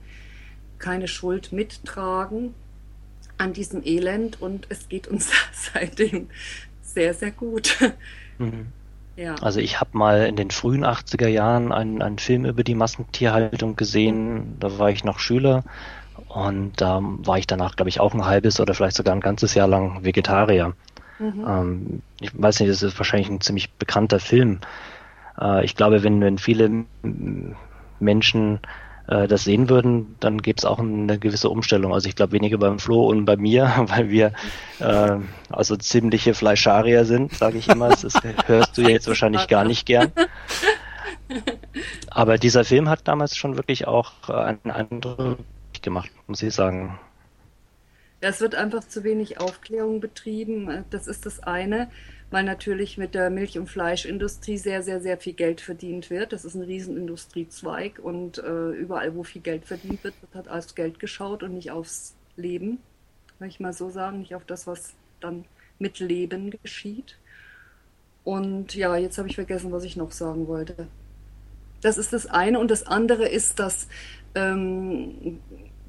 keine 0.78 1.08
Schuld 1.08 1.52
mittragen 1.52 2.54
an 3.40 3.52
diesem 3.52 3.82
Elend 3.84 4.40
und 4.40 4.66
es 4.68 4.88
geht 4.88 5.08
uns 5.08 5.32
seitdem 5.52 6.28
sehr, 6.82 7.14
sehr 7.14 7.30
gut. 7.30 7.76
Mhm. 8.38 8.66
Ja. 9.16 9.34
Also 9.36 9.60
ich 9.60 9.80
habe 9.80 9.98
mal 9.98 10.26
in 10.26 10.36
den 10.36 10.50
frühen 10.50 10.84
80er 10.84 11.28
Jahren 11.28 11.72
einen, 11.72 12.00
einen 12.00 12.18
Film 12.18 12.44
über 12.44 12.64
die 12.64 12.74
Massentierhaltung 12.74 13.76
gesehen. 13.76 14.56
Da 14.60 14.78
war 14.78 14.90
ich 14.90 15.04
noch 15.04 15.18
Schüler 15.18 15.62
und 16.28 16.80
da 16.80 17.00
war 17.02 17.38
ich 17.38 17.46
danach, 17.46 17.76
glaube 17.76 17.88
ich, 17.88 18.00
auch 18.00 18.14
ein 18.14 18.24
halbes 18.24 18.60
oder 18.60 18.72
vielleicht 18.74 18.96
sogar 18.96 19.14
ein 19.14 19.20
ganzes 19.20 19.54
Jahr 19.54 19.68
lang 19.68 20.04
Vegetarier. 20.04 20.74
Mhm. 21.18 21.44
Ähm, 21.46 22.02
ich 22.20 22.30
weiß 22.32 22.60
nicht, 22.60 22.70
das 22.70 22.82
ist 22.82 22.98
wahrscheinlich 22.98 23.28
ein 23.28 23.40
ziemlich 23.40 23.72
bekannter 23.72 24.20
Film. 24.20 24.60
Äh, 25.38 25.64
ich 25.64 25.76
glaube, 25.76 26.02
wenn, 26.02 26.20
wenn 26.20 26.38
viele 26.38 26.84
Menschen 27.98 28.60
äh, 29.10 29.26
das 29.26 29.44
sehen 29.44 29.68
würden, 29.68 30.14
dann 30.20 30.40
gäbe 30.40 30.56
es 30.56 30.64
auch 30.64 30.78
eine 30.78 31.18
gewisse 31.18 31.50
Umstellung. 31.50 31.92
Also 31.92 32.08
ich 32.08 32.14
glaube 32.14 32.32
weniger 32.32 32.58
beim 32.58 32.78
Flo 32.78 33.08
und 33.08 33.24
bei 33.24 33.36
mir, 33.36 33.72
weil 33.86 34.08
wir 34.08 34.32
äh, 34.78 35.16
also 35.50 35.76
ziemliche 35.76 36.32
Fleischarier 36.32 37.04
sind, 37.04 37.34
sage 37.34 37.58
ich 37.58 37.68
immer. 37.68 37.88
Das 37.88 38.14
hörst 38.46 38.78
du 38.78 38.82
ja 38.82 38.90
jetzt 38.90 39.08
wahrscheinlich 39.08 39.48
gar 39.48 39.64
nicht 39.64 39.84
gern. 39.84 40.12
Aber 42.10 42.38
dieser 42.38 42.64
Film 42.64 42.88
hat 42.88 43.06
damals 43.06 43.36
schon 43.36 43.56
wirklich 43.56 43.86
auch 43.86 44.12
äh, 44.28 44.32
einen 44.32 44.70
Eindruck 44.70 45.38
gemacht, 45.82 46.10
muss 46.26 46.42
ich 46.42 46.54
sagen. 46.54 46.98
Es 48.20 48.40
wird 48.40 48.54
einfach 48.54 48.84
zu 48.84 49.02
wenig 49.02 49.40
Aufklärung 49.40 50.00
betrieben. 50.00 50.84
Das 50.90 51.06
ist 51.06 51.26
das 51.26 51.42
eine 51.42 51.90
weil 52.30 52.44
natürlich 52.44 52.96
mit 52.96 53.14
der 53.14 53.30
Milch- 53.30 53.58
und 53.58 53.68
Fleischindustrie 53.68 54.56
sehr, 54.56 54.82
sehr, 54.82 55.00
sehr 55.00 55.18
viel 55.18 55.32
Geld 55.32 55.60
verdient 55.60 56.10
wird. 56.10 56.32
Das 56.32 56.44
ist 56.44 56.54
ein 56.54 56.62
Riesenindustriezweig 56.62 57.98
und 57.98 58.38
äh, 58.38 58.70
überall, 58.70 59.14
wo 59.14 59.24
viel 59.24 59.42
Geld 59.42 59.64
verdient 59.64 60.04
wird, 60.04 60.14
wird 60.20 60.34
halt 60.34 60.48
aufs 60.48 60.74
Geld 60.74 61.00
geschaut 61.00 61.42
und 61.42 61.54
nicht 61.54 61.70
aufs 61.70 62.14
Leben, 62.36 62.78
will 63.38 63.48
ich 63.48 63.60
mal 63.60 63.72
so 63.72 63.90
sagen, 63.90 64.20
nicht 64.20 64.34
auf 64.34 64.44
das, 64.44 64.66
was 64.66 64.94
dann 65.20 65.44
mit 65.78 65.98
Leben 65.98 66.50
geschieht. 66.62 67.18
Und 68.22 68.74
ja, 68.74 68.96
jetzt 68.96 69.18
habe 69.18 69.28
ich 69.28 69.34
vergessen, 69.34 69.72
was 69.72 69.84
ich 69.84 69.96
noch 69.96 70.12
sagen 70.12 70.46
wollte. 70.46 70.86
Das 71.80 71.98
ist 71.98 72.12
das 72.12 72.26
eine. 72.26 72.60
Und 72.60 72.70
das 72.70 72.86
andere 72.86 73.26
ist, 73.26 73.58
dass 73.58 73.88
ähm, 74.34 75.40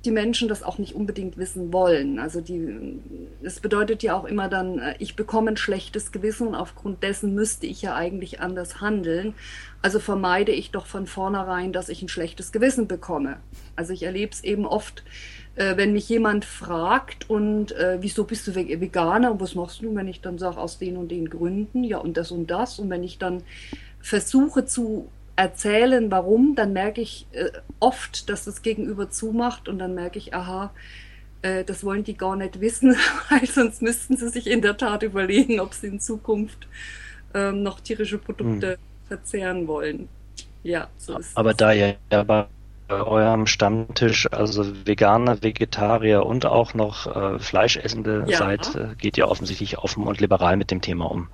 die 0.03 0.12
Menschen 0.12 0.48
das 0.48 0.63
auch 0.63 0.77
nicht 0.77 0.96
unbedingt 0.96 1.38
wissen 1.38 1.72
wollen. 1.72 2.17
Also 2.17 2.41
die, 2.41 3.00
es 3.43 3.60
bedeutet 3.60 4.01
ja 4.01 4.15
auch 4.15 4.25
immer 4.25 4.48
dann, 4.48 4.79
äh, 4.79 4.96
ich 5.00 5.15
bekomme 5.15 5.51
ein 5.51 5.58
schlechtes 5.58 6.12
Gewissen 6.12 6.48
und 6.48 6.55
aufgrund 6.55 7.03
dessen 7.03 7.36
müsste 7.36 7.67
ich 7.67 7.81
ja 7.81 7.96
eigentlich 7.96 8.39
anders 8.39 8.81
handeln. 8.81 9.34
Also 9.81 10.00
vermeide 10.00 10.51
ich 10.51 10.72
doch 10.72 10.88
von 10.88 11.05
vornherein, 11.05 11.72
dass 11.72 11.89
ich 11.89 12.01
ein 12.01 12.10
schlechtes 12.10 12.51
Gewissen 12.51 12.88
bekomme. 12.88 13.38
Also 13.75 13.93
ich 13.93 14.03
erlebe 14.03 14.31
es 14.31 14.43
eben 14.43 14.65
oft, 14.65 15.03
äh, 15.55 15.77
wenn 15.77 15.93
mich 15.93 16.10
jemand 16.10 16.46
fragt 16.46 17.29
und 17.29 17.72
äh, 17.74 17.98
wieso 18.01 18.24
bist 18.24 18.48
du 18.48 18.55
Veganer 18.55 19.31
und 19.31 19.41
was 19.41 19.53
machst 19.53 19.81
du, 19.81 19.93
wenn 19.93 20.08
ich 20.08 20.22
dann 20.22 20.39
sage, 20.39 20.58
aus 20.58 20.79
den 20.79 20.98
und 20.98 21.10
den 21.10 21.29
Gründen, 21.29 21.84
ja 21.84 22.00
und 22.00 22.17
das 22.17 22.31
und 22.31 22.50
das 22.50 22.79
und 22.79 22.89
wenn 22.89 23.03
ich 23.03 23.20
dann 23.20 23.43
versuche 24.00 24.65
zu 24.65 25.10
erzählen, 25.36 26.12
warum, 26.12 26.56
dann 26.56 26.74
merke 26.74 27.02
ich 27.02 27.28
äh, 27.32 27.50
oft, 27.80 28.30
dass 28.30 28.46
das 28.46 28.62
Gegenüber 28.62 29.10
zumacht 29.10 29.70
und 29.70 29.80
dann 29.80 29.96
merke 29.96 30.18
ich, 30.18 30.34
aha, 30.34 30.72
Äh, 31.42 31.64
das 31.64 31.84
wollen 31.84 32.04
die 32.04 32.16
gar 32.16 32.36
nicht 32.36 32.62
wissen, 32.62 32.96
weil 33.30 33.46
sonst 33.48 33.82
müssten 33.82 34.18
sie 34.18 34.30
sich 34.30 34.48
in 34.48 34.62
der 34.62 34.78
Tat 34.78 35.04
überlegen, 35.04 35.60
ob 35.60 35.74
sie 35.74 35.88
in 35.88 36.00
Zukunft 36.00 36.68
ähm, 37.34 37.64
noch 37.64 37.80
tierische 37.80 38.18
Produkte 38.18 38.74
hm. 38.74 38.78
verzehren 39.08 39.68
wollen. 39.68 40.08
Ja, 40.64 40.88
so 40.98 41.18
ist 41.18 41.36
Aber 41.36 41.52
es. 41.52 41.58
da 41.58 41.74
ihr 41.74 41.96
ja 42.12 42.24
bei 42.24 42.46
eurem 42.90 43.48
Stammtisch 43.48 44.32
also 44.32 44.66
Veganer, 44.86 45.42
Vegetarier 45.42 46.26
und 46.26 46.46
auch 46.46 46.74
noch 46.74 47.08
äh, 47.08 47.40
Fleischessende 47.40 48.26
ja. 48.28 48.38
seid, 48.38 48.76
äh, 48.76 48.96
geht 48.98 49.18
ihr 49.18 49.28
offensichtlich 49.28 49.78
offen 49.78 50.06
und 50.06 50.20
liberal 50.20 50.58
mit 50.58 50.72
dem 50.72 50.82
Thema 50.82 51.10
um. 51.10 51.30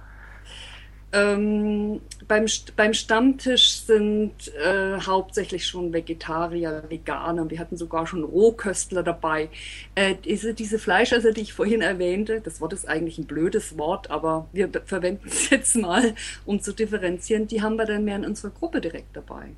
Ähm, 1.18 2.02
beim, 2.28 2.46
beim 2.76 2.94
Stammtisch 2.94 3.80
sind 3.82 4.34
äh, 4.56 5.00
hauptsächlich 5.00 5.66
schon 5.66 5.94
Vegetarier, 5.94 6.84
Veganer. 6.90 7.50
Wir 7.50 7.60
hatten 7.60 7.78
sogar 7.78 8.06
schon 8.06 8.24
Rohköstler 8.24 9.04
dabei. 9.04 9.50
Äh, 9.96 10.16
diese, 10.24 10.54
diese 10.54 10.80
Fleischesser, 10.80 11.32
die 11.32 11.42
ich 11.42 11.54
vorhin 11.54 11.82
erwähnte, 11.82 12.42
das 12.42 12.60
Wort 12.60 12.74
ist 12.74 12.88
eigentlich 12.88 13.18
ein 13.18 13.26
blödes 13.26 13.78
Wort, 13.78 14.12
aber 14.12 14.48
wir 14.52 14.70
verwenden 14.86 15.28
es 15.28 15.50
jetzt 15.50 15.76
mal, 15.76 16.14
um 16.46 16.62
zu 16.62 16.74
differenzieren. 16.74 17.48
Die 17.48 17.62
haben 17.62 17.78
wir 17.78 17.86
dann 17.86 18.04
mehr 18.04 18.18
in 18.18 18.26
unserer 18.26 18.52
Gruppe 18.52 18.82
direkt 18.82 19.16
dabei. 19.16 19.50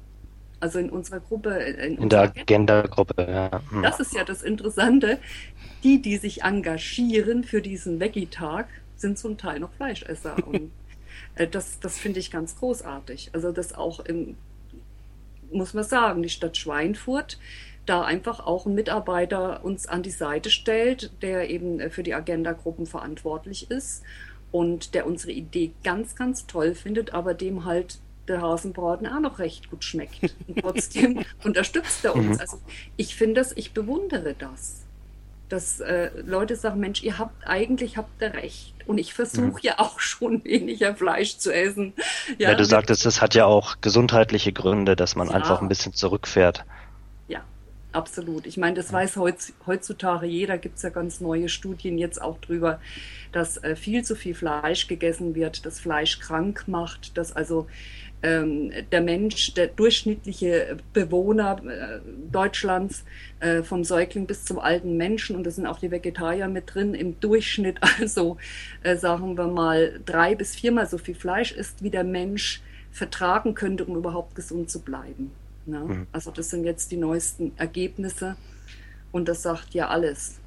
Also 0.60 0.80
in 0.80 0.90
unserer 0.90 1.22
Gruppe. 1.22 1.52
In, 1.52 1.98
in 1.98 2.10
der 2.10 2.22
Agenda-Gruppe, 2.22 3.26
ja. 3.28 3.62
Hm. 3.70 3.82
Das 3.82 4.00
ist 4.00 4.14
ja 4.14 4.24
das 4.24 4.44
Interessante. 4.44 5.20
Die, 5.84 6.02
die 6.02 6.18
sich 6.18 6.44
engagieren 6.44 7.44
für 7.44 7.62
diesen 7.62 8.00
Veggie-Tag, 8.00 8.68
sind 8.98 9.18
zum 9.18 9.38
Teil 9.38 9.60
noch 9.60 9.72
Fleischesser. 9.74 10.36
Und 10.46 10.56
äh, 10.56 10.70
das, 11.52 11.80
das 11.80 11.98
finde 11.98 12.20
ich 12.20 12.32
ganz 12.32 12.58
großartig. 12.58 13.32
Also 13.34 13.52
das 13.52 13.74
auch 13.74 14.00
im, 14.02 14.38
muss 15.52 15.74
man 15.74 15.84
sagen, 15.84 16.24
die 16.24 16.30
Stadt 16.30 16.58
Schweinfurt 16.58 17.38
da 17.86 18.04
einfach 18.04 18.40
auch 18.46 18.66
ein 18.66 18.76
Mitarbeiter 18.76 19.66
uns 19.66 19.88
an 19.88 20.04
die 20.04 20.12
Seite 20.12 20.52
stellt, 20.52 21.12
der 21.24 21.50
eben 21.50 21.80
äh, 21.80 21.90
für 21.90 22.04
die 22.04 22.14
Agenda-Gruppen 22.14 22.86
verantwortlich 22.86 23.72
ist 23.72 24.04
und 24.52 24.94
der 24.94 25.08
unsere 25.08 25.32
Idee 25.32 25.72
ganz, 25.84 26.16
ganz 26.16 26.46
toll 26.46 26.76
findet, 26.76 27.14
aber 27.14 27.34
dem 27.34 27.66
halt 27.66 28.00
der 28.28 28.42
Hasenbraten 28.42 29.08
auch 29.08 29.20
noch 29.20 29.40
recht 29.40 29.72
gut 29.72 29.84
schmeckt. 29.84 30.36
Und 30.48 30.60
trotzdem 30.60 31.26
unterstützt 31.44 32.06
er 32.06 32.16
uns. 32.16 32.36
Mhm. 32.36 32.40
Also 32.40 32.60
ich 32.96 33.16
finde 33.16 33.42
das, 33.42 33.54
ich 33.58 33.74
bewundere 33.74 34.36
das 34.38 34.86
dass 35.50 35.80
äh, 35.80 36.12
Leute 36.26 36.56
sagen, 36.56 36.80
Mensch, 36.80 37.04
ihr 37.04 37.18
habt 37.18 37.46
eigentlich 37.46 37.98
habt 37.98 38.22
ihr 38.22 38.34
recht. 38.34 38.74
Und 38.86 38.98
ich 38.98 39.14
versuche 39.14 39.48
mhm. 39.48 39.60
ja 39.62 39.80
auch 39.80 40.00
schon 40.00 40.44
weniger 40.46 40.96
Fleisch 40.96 41.38
zu 41.38 41.54
essen. 41.54 41.94
Ja, 42.38 42.52
ja 42.52 42.56
du 42.56 42.64
sagtest, 42.64 43.06
es 43.06 43.22
hat 43.22 43.36
ja 43.36 43.46
auch 43.46 43.78
gesundheitliche 43.82 44.54
Gründe, 44.54 44.96
dass 44.96 45.16
man 45.16 45.28
ja. 45.28 45.34
einfach 45.34 45.62
ein 45.62 45.68
bisschen 45.68 45.94
zurückfährt. 45.94 46.66
Ja, 47.28 47.42
absolut. 47.92 48.46
Ich 48.46 48.58
meine, 48.58 48.76
das 48.76 48.94
weiß 48.94 49.20
heutzutage 49.66 50.28
jeder, 50.28 50.58
gibt 50.58 50.78
es 50.78 50.84
ja 50.84 50.90
ganz 50.90 51.20
neue 51.20 51.50
Studien 51.50 51.98
jetzt 51.98 52.22
auch 52.22 52.40
drüber, 52.40 52.80
dass 53.32 53.58
äh, 53.58 53.76
viel 53.76 54.04
zu 54.04 54.16
viel 54.16 54.36
Fleisch 54.36 54.88
gegessen 54.88 55.36
wird, 55.36 55.66
dass 55.66 55.80
Fleisch 55.80 56.20
krank 56.20 56.66
macht, 56.68 57.18
dass 57.18 57.36
also 57.36 57.68
der 58.22 59.02
Mensch, 59.02 59.54
der 59.54 59.68
durchschnittliche 59.68 60.78
Bewohner 60.92 61.62
äh, 61.66 62.00
Deutschlands, 62.32 63.06
äh, 63.40 63.64
vom 63.64 63.86
Säugling 63.86 64.28
bis 64.28 64.44
zum 64.44 64.60
alten 64.60 64.98
Menschen, 64.98 65.38
und 65.38 65.46
da 65.46 65.52
sind 65.52 65.66
auch 65.66 65.80
die 65.80 65.90
Vegetarier 65.90 66.50
mit 66.50 66.74
drin, 66.74 66.94
im 66.94 67.20
Durchschnitt 67.20 67.78
also, 68.00 68.38
äh, 68.84 68.98
sagen 68.98 69.38
wir 69.38 69.48
mal, 69.48 70.02
drei 70.06 70.36
bis 70.36 70.56
viermal 70.56 70.88
so 70.88 70.98
viel 70.98 71.16
Fleisch 71.16 71.54
isst, 71.54 71.82
wie 71.82 71.90
der 71.90 72.04
Mensch 72.04 72.62
vertragen 72.92 73.54
könnte, 73.56 73.86
um 73.86 73.96
überhaupt 73.96 74.36
gesund 74.36 74.70
zu 74.70 74.82
bleiben. 74.82 75.32
Ne? 75.66 75.80
Mhm. 75.80 76.08
Also 76.12 76.32
das 76.32 76.50
sind 76.50 76.66
jetzt 76.66 76.92
die 76.92 76.98
neuesten 76.98 77.54
Ergebnisse 77.58 78.36
und 79.12 79.30
das 79.30 79.44
sagt 79.44 79.74
ja 79.74 79.88
alles. 79.88 80.40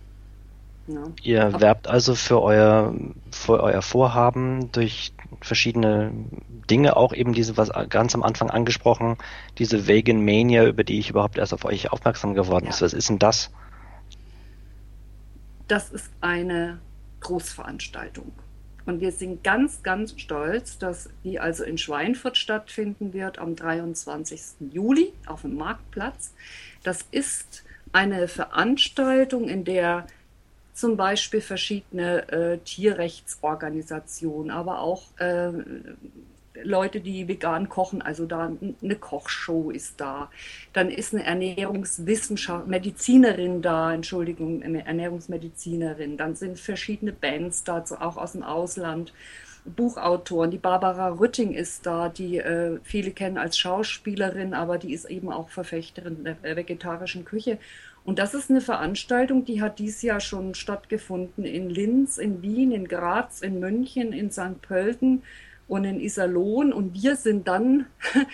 Ja. 0.88 1.04
Ihr 1.22 1.46
Aber 1.46 1.60
werbt 1.60 1.88
also 1.88 2.14
für 2.14 2.42
euer, 2.42 2.94
für 3.30 3.62
euer 3.62 3.82
Vorhaben 3.82 4.72
durch 4.72 5.12
verschiedene 5.42 6.12
Dinge, 6.70 6.96
auch 6.96 7.12
eben 7.12 7.32
diese, 7.32 7.56
was 7.56 7.70
ganz 7.88 8.14
am 8.14 8.22
Anfang 8.22 8.50
angesprochen, 8.50 9.16
diese 9.58 9.86
Vegan 9.86 10.24
Mania, 10.24 10.66
über 10.66 10.84
die 10.84 10.98
ich 10.98 11.10
überhaupt 11.10 11.38
erst 11.38 11.54
auf 11.54 11.64
euch 11.64 11.92
aufmerksam 11.92 12.34
geworden 12.34 12.64
ja. 12.64 12.70
ist. 12.70 12.82
Was 12.82 12.92
ist 12.92 13.08
denn 13.08 13.18
das? 13.18 13.50
Das 15.68 15.90
ist 15.90 16.10
eine 16.20 16.80
Großveranstaltung. 17.20 18.32
Und 18.84 19.00
wir 19.00 19.12
sind 19.12 19.44
ganz, 19.44 19.82
ganz 19.82 20.20
stolz, 20.20 20.78
dass 20.78 21.08
die 21.22 21.38
also 21.38 21.62
in 21.62 21.78
Schweinfurt 21.78 22.36
stattfinden 22.36 23.12
wird 23.12 23.38
am 23.38 23.54
23. 23.54 24.72
Juli 24.72 25.12
auf 25.26 25.42
dem 25.42 25.54
Marktplatz. 25.54 26.34
Das 26.82 27.06
ist 27.10 27.64
eine 27.92 28.26
Veranstaltung, 28.26 29.48
in 29.48 29.64
der 29.64 30.06
zum 30.72 30.96
Beispiel 30.96 31.40
verschiedene 31.40 32.28
äh, 32.30 32.58
Tierrechtsorganisationen, 32.58 34.50
aber 34.50 34.80
auch 34.80 35.02
äh, 35.18 35.52
Leute, 36.62 37.00
die 37.00 37.28
vegan 37.28 37.68
kochen, 37.68 38.02
also 38.02 38.26
da 38.26 38.52
eine 38.82 38.96
Kochshow 38.96 39.70
ist 39.70 40.00
da. 40.00 40.30
Dann 40.72 40.90
ist 40.90 41.14
eine 41.14 41.24
Ernährungswissenschaft, 41.24 42.66
Medizinerin 42.66 43.62
da, 43.62 43.92
Entschuldigung, 43.94 44.62
eine 44.62 44.86
Ernährungsmedizinerin. 44.86 46.16
Dann 46.16 46.34
sind 46.34 46.58
verschiedene 46.58 47.12
Bands 47.12 47.64
da, 47.64 47.84
auch 48.00 48.16
aus 48.16 48.32
dem 48.32 48.42
Ausland. 48.42 49.12
Buchautoren, 49.64 50.50
die 50.50 50.58
Barbara 50.58 51.08
Rütting 51.08 51.52
ist 51.52 51.86
da, 51.86 52.08
die 52.08 52.38
äh, 52.38 52.80
viele 52.82 53.12
kennen 53.12 53.38
als 53.38 53.56
Schauspielerin, 53.56 54.54
aber 54.54 54.76
die 54.76 54.92
ist 54.92 55.04
eben 55.04 55.30
auch 55.30 55.50
Verfechterin 55.50 56.24
der 56.24 56.56
vegetarischen 56.56 57.24
Küche. 57.24 57.58
Und 58.04 58.18
das 58.18 58.34
ist 58.34 58.50
eine 58.50 58.60
Veranstaltung, 58.60 59.44
die 59.44 59.62
hat 59.62 59.78
dieses 59.78 60.02
Jahr 60.02 60.20
schon 60.20 60.54
stattgefunden 60.54 61.44
in 61.44 61.70
Linz, 61.70 62.18
in 62.18 62.42
Wien, 62.42 62.72
in 62.72 62.88
Graz, 62.88 63.42
in 63.42 63.60
München, 63.60 64.12
in 64.12 64.30
St. 64.30 64.60
Pölten 64.60 65.22
und 65.68 65.84
in 65.84 66.00
Iserlohn. 66.00 66.72
Und 66.72 67.00
wir 67.00 67.16
sind 67.16 67.46
dann, 67.46 67.86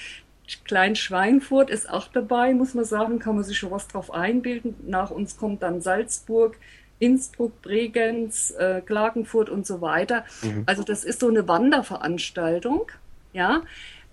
Klein 0.64 0.96
Schweinfurt 0.96 1.68
ist 1.68 1.90
auch 1.90 2.09
dabei, 2.09 2.54
muss 2.54 2.72
man 2.72 2.87
sagen, 2.87 3.18
kann 3.18 3.35
man 3.35 3.44
sich 3.44 3.59
schon 3.59 3.70
was 3.70 3.87
drauf 3.87 4.11
einbilden. 4.11 4.74
Nach 4.87 5.11
uns 5.11 5.37
kommt 5.37 5.62
dann 5.62 5.83
Salzburg, 5.83 6.57
Innsbruck, 6.98 7.61
Bregenz, 7.61 8.54
äh, 8.59 8.81
Klagenfurt 8.81 9.50
und 9.50 9.66
so 9.66 9.83
weiter. 9.83 10.24
Mhm. 10.42 10.62
Also 10.64 10.83
das 10.83 11.04
ist 11.04 11.20
so 11.20 11.28
eine 11.28 11.46
Wanderveranstaltung, 11.46 12.90
ja 13.35 13.61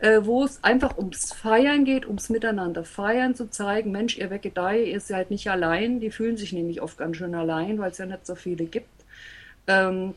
äh, 0.05 0.23
wo 0.23 0.43
es 0.43 0.63
einfach 0.63 0.99
ums 0.99 1.33
Feiern 1.33 1.83
geht, 1.83 2.05
ums 2.05 2.29
Miteinander 2.29 2.83
feiern, 2.83 3.33
zu 3.33 3.49
zeigen, 3.49 3.91
Mensch, 3.91 4.17
ihr 4.19 4.29
Vegetarier, 4.29 4.85
ihr 4.85 4.99
seid 4.99 5.31
nicht 5.31 5.49
allein. 5.49 5.99
Die 5.99 6.11
fühlen 6.11 6.37
sich 6.37 6.53
nämlich 6.53 6.79
oft 6.81 6.99
ganz 6.99 7.17
schön 7.17 7.33
allein, 7.33 7.79
weil 7.79 7.89
es 7.89 7.97
ja 7.97 8.05
nicht 8.05 8.23
so 8.27 8.35
viele 8.35 8.65
gibt. 8.65 8.87
Ähm, 9.65 10.13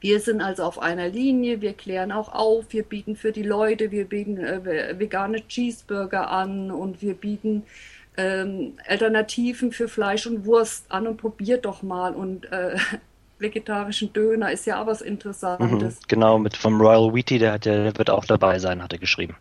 wir 0.00 0.20
sind 0.20 0.42
also 0.42 0.64
auf 0.64 0.78
einer 0.78 1.08
Linie, 1.08 1.62
wir 1.62 1.72
klären 1.72 2.12
auch 2.12 2.34
auf, 2.34 2.66
wir 2.68 2.82
bieten 2.82 3.16
für 3.16 3.32
die 3.32 3.42
Leute, 3.42 3.90
wir 3.90 4.04
bieten 4.04 4.36
äh, 4.36 4.98
vegane 4.98 5.48
Cheeseburger 5.48 6.30
an 6.30 6.70
und 6.70 7.00
wir 7.00 7.14
bieten 7.14 7.62
ähm, 8.18 8.74
Alternativen 8.86 9.72
für 9.72 9.88
Fleisch 9.88 10.26
und 10.26 10.44
Wurst 10.44 10.84
an 10.90 11.06
und 11.06 11.16
probiert 11.16 11.64
doch 11.64 11.82
mal 11.82 12.14
und 12.14 12.52
äh, 12.52 12.76
vegetarischen 13.38 14.12
Döner 14.12 14.50
ist 14.52 14.66
ja 14.66 14.82
auch 14.82 14.86
was 14.86 15.02
Interessantes. 15.02 15.94
Mhm, 15.96 16.04
genau, 16.08 16.38
mit 16.38 16.56
vom 16.56 16.80
Royal 16.80 17.14
Wheaty, 17.14 17.38
der, 17.38 17.58
der 17.58 17.96
wird 17.96 18.10
auch 18.10 18.24
dabei 18.24 18.58
sein, 18.58 18.82
hat 18.82 18.92
er 18.92 18.98
geschrieben. 18.98 19.36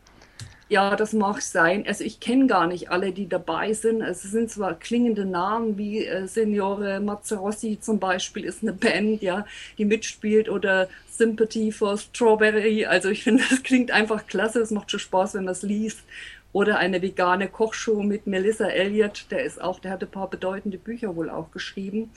Ja, 0.67 0.95
das 0.95 1.13
mag 1.13 1.41
sein. 1.43 1.85
Also 1.87 2.03
ich 2.03 2.19
kenne 2.19 2.47
gar 2.47 2.65
nicht 2.65 2.89
alle, 2.89 3.11
die 3.11 3.29
dabei 3.29 3.73
sind. 3.73 4.01
Es 4.01 4.23
sind 4.23 4.49
zwar 4.49 4.73
klingende 4.73 5.23
Namen 5.23 5.77
wie 5.77 6.05
äh, 6.05 6.27
Signore 6.27 6.99
Mazzarossi 6.99 7.77
zum 7.79 7.99
Beispiel 7.99 8.45
ist 8.45 8.63
eine 8.63 8.73
Band, 8.73 9.21
ja, 9.21 9.45
die 9.77 9.85
mitspielt 9.85 10.49
oder 10.49 10.89
Sympathy 11.07 11.71
for 11.71 11.97
Strawberry. 11.99 12.85
Also 12.85 13.09
ich 13.09 13.23
finde, 13.23 13.43
das 13.49 13.61
klingt 13.61 13.91
einfach 13.91 14.25
klasse. 14.25 14.59
Es 14.59 14.71
macht 14.71 14.89
schon 14.89 14.99
Spaß, 14.99 15.35
wenn 15.35 15.45
man 15.45 15.51
es 15.51 15.61
liest. 15.61 16.03
Oder 16.51 16.79
eine 16.79 17.01
vegane 17.01 17.47
Kochshow 17.47 18.01
mit 18.01 18.25
Melissa 18.25 18.65
Elliott, 18.65 19.27
der 19.29 19.43
ist 19.43 19.61
auch, 19.61 19.79
der 19.79 19.91
hat 19.91 20.01
ein 20.01 20.09
paar 20.09 20.29
bedeutende 20.29 20.77
Bücher 20.77 21.15
wohl 21.15 21.29
auch 21.29 21.51
geschrieben. 21.51 22.09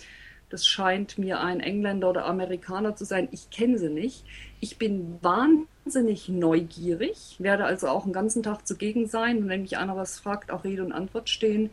Das 0.51 0.67
scheint 0.67 1.19
mir 1.19 1.41
ein 1.41 1.61
Engländer 1.61 2.09
oder 2.09 2.25
Amerikaner 2.25 2.97
zu 2.97 3.05
sein. 3.05 3.29
Ich 3.33 3.51
kenne 3.51 3.79
sie 3.79 3.91
nicht. 3.91 4.25
Ich 4.61 4.79
bin 4.79 5.19
wahnsinnig 5.21 6.29
neugierig, 6.29 7.37
werde 7.39 7.65
also 7.65 7.89
auch 7.89 8.05
einen 8.05 8.13
ganzen 8.13 8.43
Tag 8.43 8.67
zugegen 8.67 9.09
sein 9.09 9.39
und 9.39 9.49
wenn 9.49 9.63
mich 9.63 9.77
einer 9.77 9.97
was 9.97 10.19
fragt, 10.19 10.51
auch 10.51 10.65
Rede 10.65 10.85
und 10.85 10.93
Antwort 10.93 11.29
stehen. 11.29 11.71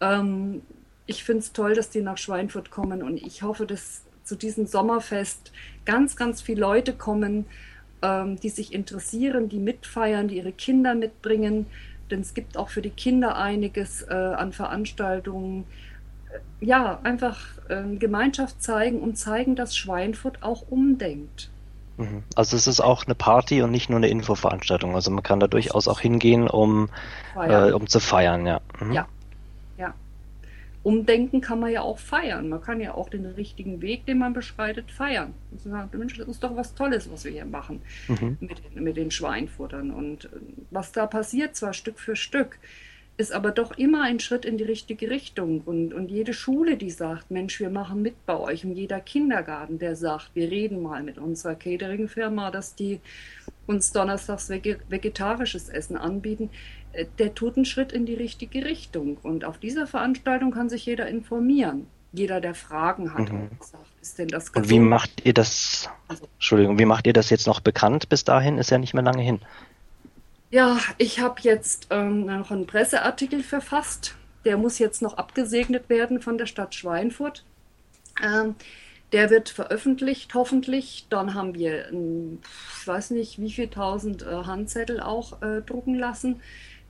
Ähm, 0.00 0.62
ich 1.06 1.24
finde 1.24 1.40
es 1.40 1.52
toll, 1.52 1.74
dass 1.74 1.88
die 1.88 2.02
nach 2.02 2.18
Schweinfurt 2.18 2.70
kommen 2.70 3.02
und 3.02 3.16
ich 3.16 3.42
hoffe, 3.42 3.66
dass 3.66 4.02
zu 4.24 4.36
diesem 4.36 4.66
Sommerfest 4.66 5.52
ganz, 5.86 6.16
ganz 6.16 6.42
viele 6.42 6.60
Leute 6.60 6.92
kommen, 6.92 7.46
ähm, 8.02 8.38
die 8.38 8.50
sich 8.50 8.74
interessieren, 8.74 9.48
die 9.48 9.58
mitfeiern, 9.58 10.28
die 10.28 10.36
ihre 10.36 10.52
Kinder 10.52 10.94
mitbringen. 10.94 11.66
Denn 12.10 12.20
es 12.20 12.34
gibt 12.34 12.58
auch 12.58 12.68
für 12.68 12.82
die 12.82 12.90
Kinder 12.90 13.36
einiges 13.36 14.02
äh, 14.02 14.12
an 14.12 14.52
Veranstaltungen 14.52 15.64
ja, 16.60 17.00
einfach 17.02 17.38
äh, 17.68 17.96
Gemeinschaft 17.96 18.62
zeigen 18.62 19.00
und 19.00 19.16
zeigen, 19.16 19.56
dass 19.56 19.76
Schweinfurt 19.76 20.42
auch 20.42 20.64
umdenkt. 20.68 21.50
Mhm. 21.98 22.22
Also 22.34 22.56
es 22.56 22.66
ist 22.66 22.80
auch 22.80 23.04
eine 23.04 23.14
Party 23.14 23.62
und 23.62 23.70
nicht 23.70 23.90
nur 23.90 23.98
eine 23.98 24.08
Infoveranstaltung. 24.08 24.94
Also 24.94 25.10
man 25.10 25.22
kann 25.22 25.40
da 25.40 25.48
durchaus 25.48 25.88
auch 25.88 26.00
hingehen, 26.00 26.48
um, 26.48 26.88
äh, 27.36 27.72
um 27.72 27.86
zu 27.86 28.00
feiern, 28.00 28.46
ja. 28.46 28.60
Mhm. 28.80 28.92
Ja, 28.92 29.08
ja. 29.76 29.94
Umdenken 30.84 31.40
kann 31.40 31.60
man 31.60 31.72
ja 31.72 31.82
auch 31.82 31.98
feiern. 31.98 32.48
Man 32.48 32.62
kann 32.62 32.80
ja 32.80 32.94
auch 32.94 33.08
den 33.08 33.26
richtigen 33.26 33.82
Weg, 33.82 34.06
den 34.06 34.18
man 34.18 34.32
beschreitet, 34.32 34.90
feiern. 34.90 35.34
Und 35.50 35.60
sagen, 35.60 35.90
Mensch, 35.98 36.16
das 36.16 36.28
ist 36.28 36.42
doch 36.42 36.56
was 36.56 36.74
Tolles, 36.74 37.10
was 37.10 37.24
wir 37.24 37.32
hier 37.32 37.44
machen 37.44 37.82
mhm. 38.06 38.38
mit, 38.40 38.74
mit 38.76 38.96
den 38.96 39.10
Schweinfuttern. 39.10 39.90
Und 39.90 40.26
äh, 40.26 40.28
was 40.70 40.92
da 40.92 41.06
passiert, 41.06 41.56
zwar 41.56 41.72
Stück 41.72 41.98
für 41.98 42.16
Stück, 42.16 42.58
ist 43.18 43.32
aber 43.32 43.50
doch 43.50 43.76
immer 43.76 44.04
ein 44.04 44.20
Schritt 44.20 44.44
in 44.44 44.58
die 44.58 44.64
richtige 44.64 45.10
Richtung. 45.10 45.62
Und, 45.66 45.92
und 45.92 46.08
jede 46.08 46.32
Schule, 46.32 46.76
die 46.76 46.90
sagt, 46.90 47.32
Mensch, 47.32 47.58
wir 47.58 47.68
machen 47.68 48.00
mit 48.00 48.24
bei 48.26 48.38
euch, 48.38 48.64
und 48.64 48.76
jeder 48.76 49.00
Kindergarten, 49.00 49.80
der 49.80 49.96
sagt, 49.96 50.30
wir 50.34 50.48
reden 50.50 50.80
mal 50.80 51.02
mit 51.02 51.18
unserer 51.18 51.56
Catering-Firma, 51.56 52.52
dass 52.52 52.76
die 52.76 53.00
uns 53.66 53.90
donnerstags 53.90 54.48
vegetarisches 54.48 55.68
Essen 55.68 55.96
anbieten, 55.96 56.50
äh, 56.92 57.06
der 57.18 57.34
tut 57.34 57.56
einen 57.56 57.64
Schritt 57.64 57.90
in 57.90 58.06
die 58.06 58.14
richtige 58.14 58.64
Richtung. 58.64 59.18
Und 59.24 59.44
auf 59.44 59.58
dieser 59.58 59.88
Veranstaltung 59.88 60.52
kann 60.52 60.68
sich 60.68 60.86
jeder 60.86 61.08
informieren. 61.08 61.88
Jeder, 62.12 62.40
der 62.40 62.54
Fragen 62.54 63.14
hat, 63.14 63.32
mhm. 63.32 63.50
sagt, 63.60 63.84
ist 64.00 64.18
denn 64.18 64.28
das 64.28 64.52
gesund? 64.52 64.66
Und 64.66 64.70
wie 64.70 64.80
macht 64.80 65.26
ihr 65.26 65.34
das, 65.34 65.90
also 66.06 66.24
Entschuldigung, 66.34 66.78
wie 66.78 66.86
macht 66.86 67.06
ihr 67.08 67.12
das 67.12 67.30
jetzt 67.30 67.48
noch 67.48 67.58
bekannt 67.58 68.08
bis 68.08 68.22
dahin? 68.22 68.58
Ist 68.58 68.70
ja 68.70 68.78
nicht 68.78 68.94
mehr 68.94 69.02
lange 69.02 69.22
hin. 69.22 69.40
Ja, 70.50 70.78
ich 70.96 71.20
habe 71.20 71.40
jetzt 71.42 71.88
ähm, 71.90 72.24
noch 72.26 72.50
einen 72.50 72.66
Presseartikel 72.66 73.42
verfasst. 73.42 74.14
Der 74.44 74.56
muss 74.56 74.78
jetzt 74.78 75.02
noch 75.02 75.14
abgesegnet 75.18 75.88
werden 75.90 76.20
von 76.22 76.38
der 76.38 76.46
Stadt 76.46 76.74
Schweinfurt. 76.74 77.44
Ähm, 78.22 78.54
der 79.12 79.30
wird 79.30 79.50
veröffentlicht, 79.50 80.34
hoffentlich. 80.34 81.06
Dann 81.10 81.34
haben 81.34 81.54
wir, 81.54 81.88
ein, 81.88 82.40
ich 82.80 82.86
weiß 82.86 83.10
nicht, 83.10 83.38
wie 83.40 83.50
viele 83.52 83.70
tausend 83.70 84.22
äh, 84.22 84.26
Handzettel 84.26 85.00
auch 85.00 85.42
äh, 85.42 85.60
drucken 85.62 85.94
lassen, 85.94 86.40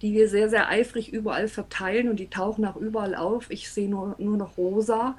die 0.03 0.13
wir 0.13 0.29
sehr, 0.29 0.49
sehr 0.49 0.69
eifrig 0.69 1.13
überall 1.13 1.49
verteilen 1.49 2.09
und 2.09 2.17
die 2.21 2.31
tauchen 2.31 2.65
auch 2.65 2.77
überall 2.77 3.17
auf. 3.17 3.51
Ich 3.51 3.71
sehe 3.71 3.89
nur, 3.89 4.15
nur 4.19 4.37
noch 4.37 4.57
rosa. 4.57 5.17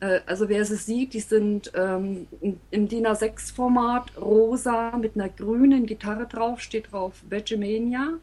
Äh, 0.00 0.20
also 0.26 0.48
wer 0.48 0.64
sie 0.64 0.76
sieht, 0.76 1.14
die 1.14 1.20
sind 1.20 1.72
ähm, 1.74 2.26
im 2.70 2.88
DIN 2.88 3.06
A6-Format 3.06 4.16
rosa 4.20 4.96
mit 4.96 5.14
einer 5.14 5.28
grünen 5.28 5.86
Gitarre 5.86 6.26
drauf, 6.26 6.60
steht 6.60 6.92
drauf 6.92 7.22
Vegemania. 7.28 8.14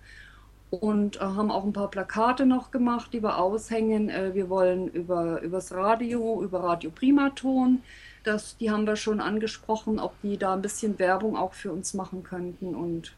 Und 0.69 1.15
äh, 1.15 1.19
haben 1.19 1.49
auch 1.49 1.63
ein 1.63 1.71
paar 1.71 1.89
Plakate 1.89 2.45
noch 2.45 2.71
gemacht, 2.71 3.13
die 3.13 3.23
wir 3.23 3.37
aushängen. 3.37 4.09
Äh, 4.09 4.33
wir 4.33 4.49
wollen 4.49 4.89
über 4.89 5.41
übers 5.41 5.71
Radio, 5.71 6.43
über 6.43 6.61
Radio 6.61 6.91
Primaton, 6.91 7.81
das, 8.27 8.57
die 8.57 8.69
haben 8.69 8.85
wir 8.85 8.97
schon 8.97 9.21
angesprochen, 9.21 9.99
ob 9.99 10.19
die 10.21 10.37
da 10.37 10.53
ein 10.53 10.61
bisschen 10.61 10.99
Werbung 10.99 11.37
auch 11.37 11.53
für 11.53 11.71
uns 11.71 11.93
machen 11.93 12.23
könnten. 12.23 12.75
Und 12.75 13.15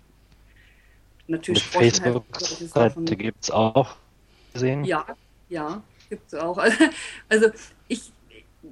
natürlich 1.27 1.63
Facebook-Seite 1.63 3.15
gibt 3.15 3.43
es 3.43 3.49
auch 3.49 3.95
gesehen. 4.53 4.83
Ja, 4.83 5.05
ja, 5.49 5.81
gibt 6.09 6.31
es 6.31 6.39
auch. 6.39 6.63
Also 7.29 7.47
ich, 7.87 8.11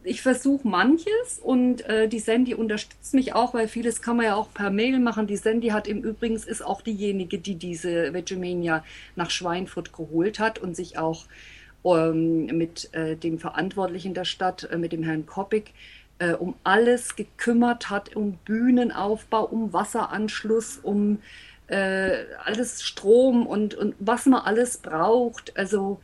ich 0.08 0.22
versuche 0.22 0.68
manches 0.68 1.40
und 1.42 1.86
äh, 1.88 2.08
die 2.08 2.20
Sandy 2.20 2.54
unterstützt 2.54 3.14
mich 3.14 3.34
auch, 3.34 3.54
weil 3.54 3.68
vieles 3.68 4.02
kann 4.02 4.18
man 4.18 4.26
ja 4.26 4.36
auch 4.36 4.54
per 4.54 4.70
Mail 4.70 5.00
machen. 5.00 5.28
Die 5.28 5.38
Sandy 5.38 5.70
hat 5.70 5.88
im 5.88 6.02
Übrigen 6.02 6.36
ist 6.36 6.66
auch 6.66 6.82
diejenige, 6.82 7.38
die 7.38 7.56
diese 7.56 8.14
Vegemania 8.14 8.84
nach 9.16 9.30
Schweinfurt 9.30 9.94
geholt 9.94 10.40
hat 10.40 10.60
und 10.60 10.76
sich 10.76 10.98
auch 10.98 11.26
ähm, 11.84 12.46
mit 12.46 12.94
äh, 12.94 13.16
dem 13.16 13.40
Verantwortlichen 13.40 14.14
der 14.14 14.26
Stadt, 14.26 14.68
äh, 14.72 14.78
mit 14.78 14.94
dem 14.94 15.04
Herrn 15.04 15.26
Koppig, 15.26 15.74
äh, 16.20 16.34
um 16.34 16.56
alles 16.64 17.16
gekümmert 17.16 17.90
hat, 17.90 18.16
um 18.16 18.38
Bühnenaufbau, 18.46 19.46
um 19.46 19.74
Wasseranschluss, 19.74 20.80
um 20.82 21.20
äh, 21.68 22.24
alles 22.44 22.82
Strom 22.84 23.46
und, 23.46 23.76
und 23.76 23.96
was 24.00 24.26
man 24.26 24.42
alles 24.42 24.78
braucht. 24.78 25.58
Also 25.58 26.00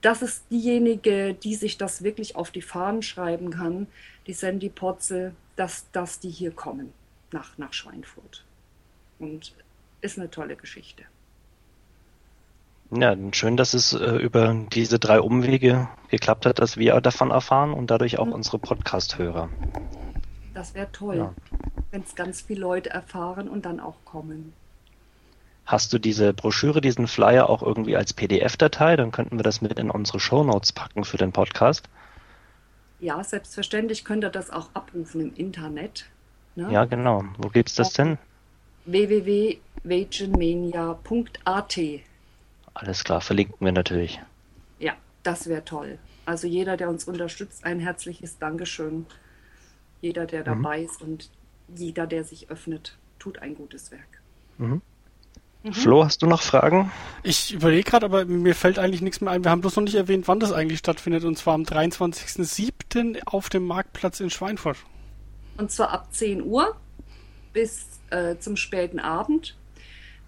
das 0.00 0.22
ist 0.22 0.44
diejenige, 0.50 1.34
die 1.34 1.54
sich 1.54 1.76
das 1.76 2.02
wirklich 2.02 2.36
auf 2.36 2.50
die 2.50 2.62
Fahnen 2.62 3.02
schreiben 3.02 3.50
kann, 3.50 3.86
die 4.26 4.32
Sandy 4.32 4.68
Potzel, 4.68 5.34
dass, 5.56 5.90
dass 5.92 6.20
die 6.20 6.30
hier 6.30 6.52
kommen 6.52 6.92
nach, 7.32 7.58
nach 7.58 7.72
Schweinfurt. 7.72 8.44
Und 9.18 9.52
ist 10.00 10.18
eine 10.18 10.30
tolle 10.30 10.54
Geschichte. 10.54 11.04
Ja, 12.90 13.14
schön, 13.32 13.56
dass 13.56 13.74
es 13.74 13.92
äh, 13.92 14.16
über 14.16 14.54
diese 14.72 14.98
drei 14.98 15.20
Umwege 15.20 15.88
geklappt 16.08 16.46
hat, 16.46 16.58
dass 16.58 16.78
wir 16.78 16.98
davon 17.00 17.30
erfahren 17.30 17.74
und 17.74 17.90
dadurch 17.90 18.18
auch 18.18 18.26
mhm. 18.26 18.32
unsere 18.32 18.58
Podcast-Hörer. 18.58 19.50
Das 20.54 20.74
wäre 20.74 20.90
toll, 20.90 21.16
ja. 21.16 21.34
wenn 21.90 22.02
es 22.02 22.14
ganz 22.14 22.40
viele 22.40 22.60
Leute 22.60 22.90
erfahren 22.90 23.48
und 23.48 23.66
dann 23.66 23.78
auch 23.78 23.96
kommen. 24.04 24.54
Hast 25.68 25.92
du 25.92 25.98
diese 25.98 26.32
Broschüre, 26.32 26.80
diesen 26.80 27.06
Flyer 27.06 27.50
auch 27.50 27.62
irgendwie 27.62 27.94
als 27.94 28.14
PDF-Datei? 28.14 28.96
Dann 28.96 29.12
könnten 29.12 29.38
wir 29.38 29.42
das 29.42 29.60
mit 29.60 29.78
in 29.78 29.90
unsere 29.90 30.18
Show 30.18 30.42
Notes 30.42 30.72
packen 30.72 31.04
für 31.04 31.18
den 31.18 31.30
Podcast. 31.30 31.90
Ja, 33.00 33.22
selbstverständlich 33.22 34.06
könnt 34.06 34.24
ihr 34.24 34.30
das 34.30 34.48
auch 34.48 34.70
abrufen 34.72 35.20
im 35.20 35.34
Internet. 35.34 36.06
Ne? 36.56 36.72
Ja, 36.72 36.86
genau. 36.86 37.22
Wo 37.36 37.50
gibt 37.50 37.68
es 37.68 37.74
das 37.74 37.92
denn? 37.92 38.16
www.vagenmania.at 38.86 41.78
Alles 42.72 43.04
klar, 43.04 43.20
verlinken 43.20 43.62
wir 43.62 43.72
natürlich. 43.72 44.22
Ja, 44.78 44.94
das 45.22 45.48
wäre 45.48 45.66
toll. 45.66 45.98
Also 46.24 46.46
jeder, 46.46 46.78
der 46.78 46.88
uns 46.88 47.04
unterstützt, 47.04 47.66
ein 47.66 47.78
herzliches 47.78 48.38
Dankeschön. 48.38 49.04
Jeder, 50.00 50.24
der 50.24 50.40
mhm. 50.40 50.62
dabei 50.62 50.80
ist 50.80 51.02
und 51.02 51.28
jeder, 51.76 52.06
der 52.06 52.24
sich 52.24 52.48
öffnet, 52.48 52.96
tut 53.18 53.40
ein 53.40 53.54
gutes 53.54 53.90
Werk. 53.90 54.22
Mhm. 54.56 54.80
Mhm. 55.68 55.74
Flo, 55.74 56.04
hast 56.04 56.22
du 56.22 56.26
noch 56.26 56.42
Fragen? 56.42 56.90
Ich 57.22 57.52
überlege 57.54 57.90
gerade, 57.90 58.06
aber 58.06 58.24
mir 58.24 58.54
fällt 58.54 58.78
eigentlich 58.78 59.02
nichts 59.02 59.20
mehr 59.20 59.32
ein. 59.32 59.44
Wir 59.44 59.50
haben 59.50 59.60
bloß 59.60 59.76
noch 59.76 59.84
nicht 59.84 59.94
erwähnt, 59.94 60.28
wann 60.28 60.40
das 60.40 60.52
eigentlich 60.52 60.78
stattfindet, 60.78 61.24
und 61.24 61.36
zwar 61.36 61.54
am 61.54 61.62
23.07. 61.62 63.20
auf 63.26 63.48
dem 63.48 63.66
Marktplatz 63.66 64.20
in 64.20 64.30
Schweinfurt. 64.30 64.78
Und 65.56 65.70
zwar 65.70 65.90
ab 65.90 66.08
10 66.12 66.42
Uhr 66.42 66.76
bis 67.52 67.86
äh, 68.10 68.36
zum 68.38 68.56
späten 68.56 69.00
Abend. 69.00 69.56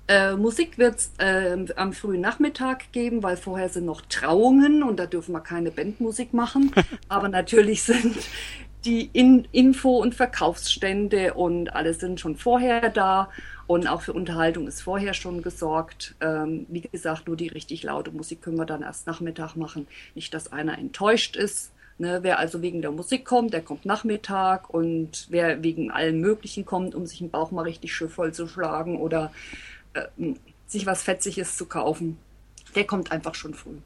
Äh, 0.08 0.34
Musik 0.34 0.76
wird 0.76 0.96
es 0.96 1.12
äh, 1.18 1.56
am 1.76 1.92
frühen 1.92 2.20
Nachmittag 2.20 2.90
geben, 2.90 3.22
weil 3.22 3.36
vorher 3.36 3.68
sind 3.68 3.86
noch 3.86 4.02
Trauungen 4.02 4.82
und 4.82 4.98
da 4.98 5.06
dürfen 5.06 5.32
wir 5.32 5.40
keine 5.40 5.70
Bandmusik 5.70 6.34
machen. 6.34 6.72
Aber 7.08 7.28
natürlich 7.28 7.84
sind 7.84 8.16
die 8.84 9.08
In 9.12 9.46
Info- 9.52 9.98
und 9.98 10.14
Verkaufsstände 10.14 11.34
und 11.34 11.74
alles 11.74 12.00
sind 12.00 12.18
schon 12.18 12.36
vorher 12.36 12.90
da. 12.90 13.28
Und 13.70 13.86
auch 13.86 14.02
für 14.02 14.12
Unterhaltung 14.14 14.66
ist 14.66 14.80
vorher 14.80 15.14
schon 15.14 15.42
gesorgt. 15.42 16.16
Ähm, 16.20 16.66
wie 16.70 16.80
gesagt, 16.80 17.28
nur 17.28 17.36
die 17.36 17.46
richtig 17.46 17.84
laute 17.84 18.10
Musik 18.10 18.42
können 18.42 18.56
wir 18.56 18.66
dann 18.66 18.82
erst 18.82 19.06
Nachmittag 19.06 19.54
machen. 19.54 19.86
Nicht, 20.16 20.34
dass 20.34 20.50
einer 20.50 20.76
enttäuscht 20.76 21.36
ist. 21.36 21.70
Ne? 21.96 22.18
Wer 22.22 22.40
also 22.40 22.62
wegen 22.62 22.82
der 22.82 22.90
Musik 22.90 23.24
kommt, 23.24 23.52
der 23.52 23.62
kommt 23.62 23.86
Nachmittag. 23.86 24.70
Und 24.70 25.28
wer 25.30 25.62
wegen 25.62 25.92
allen 25.92 26.20
Möglichen 26.20 26.64
kommt, 26.64 26.96
um 26.96 27.06
sich 27.06 27.18
den 27.18 27.30
Bauch 27.30 27.52
mal 27.52 27.62
richtig 27.62 27.94
schön 27.94 28.08
voll 28.08 28.34
zu 28.34 28.48
schlagen 28.48 28.98
oder 28.98 29.30
äh, 29.94 30.34
sich 30.66 30.84
was 30.84 31.04
Fetziges 31.04 31.56
zu 31.56 31.66
kaufen, 31.66 32.18
der 32.74 32.88
kommt 32.88 33.12
einfach 33.12 33.36
schon 33.36 33.54
früh. 33.54 33.76